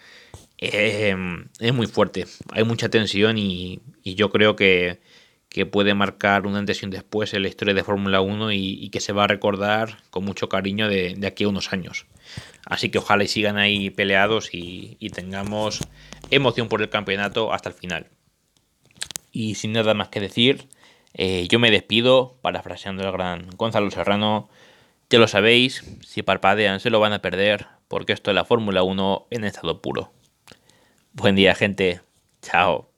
em, 0.58 1.46
es 1.60 1.72
muy 1.72 1.86
fuerte. 1.86 2.26
Hay 2.52 2.64
mucha 2.64 2.88
tensión 2.88 3.38
y, 3.38 3.80
yo 4.04 4.30
creo 4.30 4.56
que, 4.56 5.00
puede 5.70 5.94
marcar 5.94 6.48
una 6.48 6.58
antes 6.58 6.82
y 6.82 6.84
un 6.84 6.90
después 6.90 7.32
en 7.32 7.42
la 7.42 7.48
historia 7.48 7.74
de 7.74 7.84
Fórmula 7.84 8.20
1 8.20 8.50
y, 8.52 8.88
que 8.90 9.00
se 9.00 9.12
va 9.12 9.24
a 9.24 9.28
recordar 9.28 9.98
con 10.10 10.24
mucho 10.24 10.48
cariño 10.48 10.88
de, 10.88 11.16
aquí 11.24 11.44
a 11.44 11.48
unos 11.48 11.72
años. 11.72 12.06
Así 12.66 12.88
que 12.88 12.98
ojalá 12.98 13.22
y 13.24 13.28
sigan 13.28 13.58
ahí 13.58 13.90
peleados 13.90 14.50
y, 14.52 14.96
tengamos 15.14 15.80
emoción 16.30 16.68
por 16.68 16.82
el 16.82 16.88
campeonato 16.88 17.52
hasta 17.52 17.68
el 17.68 17.76
final. 17.76 18.08
Y 19.30 19.54
sin 19.54 19.72
nada 19.72 19.94
más 19.94 20.08
que 20.08 20.20
decir, 20.20 20.66
eh, 21.14 21.46
yo 21.48 21.60
me 21.60 21.70
despido, 21.70 22.36
parafraseando 22.42 23.06
al 23.06 23.12
gran 23.12 23.50
Gonzalo 23.56 23.90
Serrano. 23.90 24.48
Ya 25.10 25.18
lo 25.18 25.28
sabéis, 25.28 25.84
si 26.02 26.22
parpadean 26.22 26.80
se 26.80 26.90
lo 26.90 26.98
van 27.00 27.12
a 27.12 27.22
perder, 27.22 27.66
porque 27.88 28.12
esto 28.12 28.30
es 28.30 28.34
la 28.34 28.44
Fórmula 28.44 28.82
1 28.82 29.26
en 29.30 29.44
estado 29.44 29.80
puro. 29.82 30.12
Buen 31.12 31.36
día, 31.36 31.54
gente. 31.54 32.00
Chao. 32.42 32.93